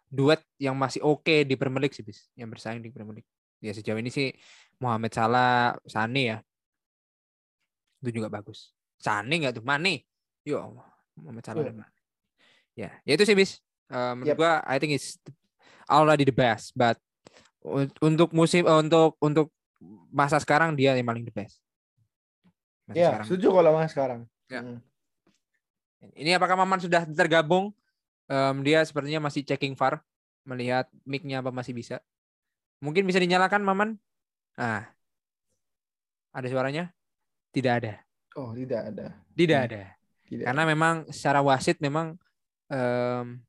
[0.08, 3.30] duet yang masih oke di Premier League sih, bis, yang bersaing di Premier League.
[3.64, 4.30] Ya sejauh ini sih
[4.78, 6.38] Mohamed Salah, Sane ya,
[8.04, 8.76] itu juga bagus.
[9.00, 10.06] Sane nggak tuh, Mane,
[10.46, 11.68] yo Allah, Mohamed Salah Iya.
[11.72, 11.98] dan Mane.
[12.74, 13.60] Ya, ya itu sih bis.
[13.90, 14.40] Eh, menurut Yep.
[14.40, 15.18] gua, I think it's
[15.90, 16.98] already the best, but
[18.00, 19.48] untuk musim, eh, untuk untuk
[20.12, 21.60] masa sekarang dia yang paling the best.
[22.84, 23.26] Masa Iya, sekarang.
[23.28, 24.20] setuju kalau mas sekarang.
[24.52, 24.60] Ya.
[24.62, 24.80] Hmm.
[26.14, 27.72] Ini apakah Maman sudah tergabung?
[28.28, 30.04] Em, dia sepertinya masih checking VAR,
[30.44, 32.04] melihat mic-nya apa masih bisa.
[32.84, 33.90] Mungkin bisa dinyalakan Maman?
[34.60, 34.92] Ah.
[36.36, 36.92] Ada suaranya?
[37.56, 38.04] Tidak ada.
[38.36, 39.16] Oh, tidak ada.
[39.32, 39.68] Tidak Hmm.
[39.72, 39.82] ada.
[40.28, 40.44] Tidak.
[40.44, 42.20] Karena memang secara wasit memang
[42.68, 43.40] em,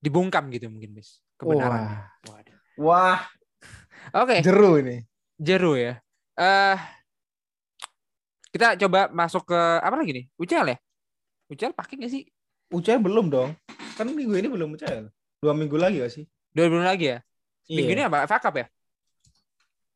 [0.00, 1.20] dibungkam gitu mungkin, Bis.
[1.36, 2.08] Kebenaran.
[2.24, 2.49] Waduh.
[2.80, 3.20] Wah,
[4.16, 5.04] Oke, jeru ini.
[5.36, 6.00] jeru ya.
[6.32, 6.78] Eh
[8.50, 10.24] kita coba masuk ke apa lagi nih?
[10.34, 10.78] UCL ya?
[11.46, 12.22] UCL pakai nggak sih?
[12.72, 13.52] UCL belum dong.
[13.94, 15.12] Kan minggu ini belum UCL.
[15.40, 16.24] Dua minggu lagi gak sih?
[16.52, 17.18] Dua bulan lagi ya?
[17.68, 18.08] Minggu ini Iya.
[18.08, 18.18] apa?
[18.24, 18.66] FA Cup ya?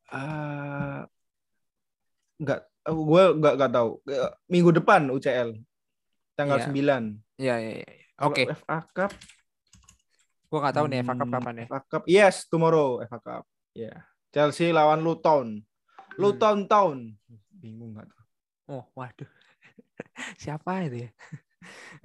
[0.05, 1.01] Ah,
[2.37, 3.89] nggak, gue nggak nggak tahu.
[4.05, 5.57] Eh, Minggu depan UCL
[6.37, 6.65] tanggal Iya.
[6.69, 7.03] 9.
[7.41, 7.87] Iya, iya, iya.
[8.21, 9.11] Oke, FA Cup.
[10.55, 11.65] Gua nggak tahu nih FA Cup hmm, kapan ya.
[11.67, 12.03] FA Cup.
[12.07, 13.43] Yes, tomorrow FA Cup.
[13.75, 13.93] Ya.
[14.31, 15.59] Chelsea lawan Luton.
[15.59, 16.15] Hmm.
[16.15, 16.97] Luton Town.
[17.51, 18.23] Bingung nggak tuh?
[18.71, 19.27] Oh, waduh.
[20.41, 21.11] Siapa itu ya?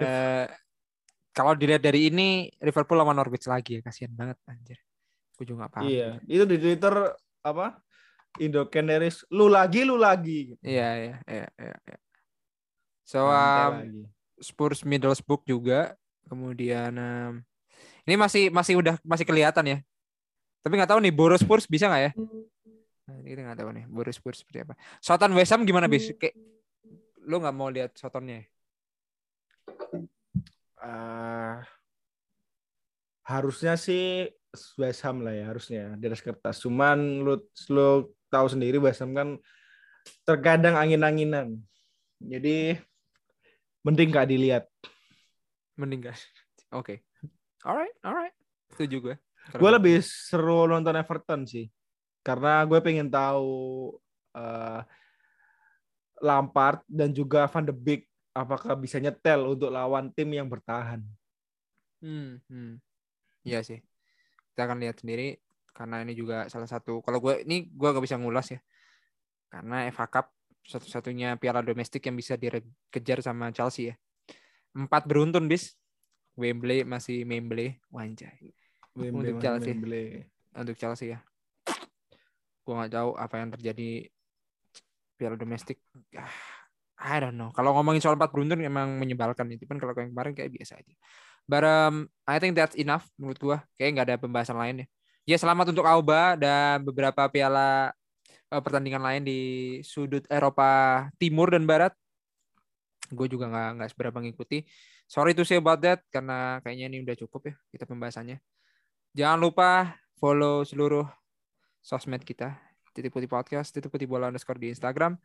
[0.01, 0.47] Eh,
[1.31, 4.81] kalau dilihat dari ini Liverpool lawan Norwich lagi ya, kasihan banget anjir.
[5.39, 5.85] Gue juga nggak paham.
[5.87, 6.95] Iya, itu di Twitter
[7.45, 7.79] apa?
[8.41, 10.55] Indo Canaries, lu lagi, lu lagi.
[10.65, 11.77] Iya, iya, iya, iya.
[11.77, 11.99] iya.
[13.05, 14.09] So, um.
[14.41, 15.95] Spurs Middlesbrough juga.
[16.27, 17.33] Kemudian um,
[18.07, 19.79] ini masih masih udah masih kelihatan ya.
[20.61, 22.13] Tapi nggak tahu nih Boros Spurs bisa nggak ya?
[23.09, 24.75] Nah, ini kita nggak tahu nih Boros Spurs seperti apa.
[25.01, 26.13] Soton West Ham gimana bis?
[26.21, 26.37] Kayak
[27.25, 28.45] lu nggak mau lihat Sotonnya?
[28.45, 28.45] ya?
[30.81, 31.57] Eh,
[33.29, 34.33] harusnya sih
[34.81, 36.61] West Ham lah ya harusnya di atas kertas.
[36.61, 37.41] Cuman lu
[37.71, 39.29] lu tahu sendiri West Ham kan
[40.25, 41.61] terkadang angin-anginan.
[42.21, 42.77] Jadi
[43.85, 44.65] mending gak dilihat.
[45.77, 46.17] Mending gak?
[46.73, 47.05] Oke.
[47.65, 48.35] Alright, alright.
[48.73, 49.17] Setuju gue.
[49.57, 51.69] Gue lebih seru nonton Everton sih.
[52.21, 53.93] Karena gue pengen tahu
[54.37, 54.81] eh,
[56.21, 58.05] Lampard dan juga Van de Beek
[58.37, 61.03] apakah bisa nyetel untuk lawan tim yang bertahan.
[62.01, 62.81] Hmm, hmm.
[63.45, 63.81] Iya sih.
[64.53, 65.41] Kita akan lihat sendiri
[65.73, 67.01] karena ini juga salah satu.
[67.01, 68.61] Kalau gue ini gue gak bisa ngulas ya.
[69.51, 70.31] Karena FA Cup
[70.61, 73.95] satu-satunya piala domestik yang bisa dikejar sama Chelsea ya.
[74.77, 75.80] Empat beruntun bis.
[76.41, 77.77] Wembley masih Wembley.
[77.93, 78.33] Wembley,
[78.97, 79.71] Untuk Chelsea.
[79.77, 80.05] Wembley.
[80.57, 81.21] Untuk Chelsea ya.
[82.65, 84.09] Gue nggak tahu apa yang terjadi
[85.21, 85.77] piala domestik.
[86.17, 86.33] Ah,
[86.97, 87.53] I don't know.
[87.53, 90.95] Kalau ngomongin soal empat beruntun emang menyebalkan itu kan kalau yang kemarin kayak biasa aja.
[91.45, 93.59] But um, I think that's enough menurut gua.
[93.77, 94.87] Kayak nggak ada pembahasan lain ya.
[95.29, 97.93] Ya selamat untuk Auba dan beberapa piala
[98.49, 99.41] eh, pertandingan lain di
[99.85, 101.93] sudut Eropa Timur dan Barat.
[103.11, 104.65] Gue juga nggak nggak seberapa ngikuti.
[105.11, 108.39] Sorry to say about that karena kayaknya ini udah cukup ya kita pembahasannya.
[109.11, 111.03] Jangan lupa follow seluruh
[111.83, 112.55] sosmed kita.
[112.95, 115.19] Titik Putih Podcast, Titik Putih Bola underscore di Instagram.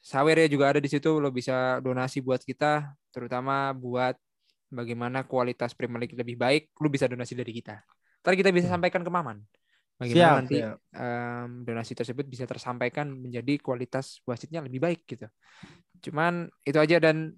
[0.00, 1.20] Saweria juga ada di situ.
[1.20, 4.16] Lo bisa donasi buat kita, terutama buat
[4.72, 6.72] bagaimana kualitas Premier League lebih baik.
[6.80, 7.84] Lo bisa donasi dari kita.
[8.24, 9.44] Ntar kita bisa sampaikan ke Maman.
[10.00, 10.76] Bagaimana Siap, nanti siap.
[10.96, 15.28] em, donasi tersebut bisa tersampaikan menjadi kualitas wasitnya lebih baik gitu.
[16.00, 17.36] Cuman itu aja dan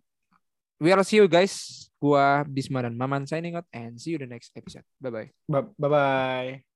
[0.81, 1.87] we'll see you guys.
[2.01, 4.85] Gua Bisma dan Maman signing out and see you the next episode.
[5.01, 5.29] Bye bye.
[5.49, 6.74] Bye bye.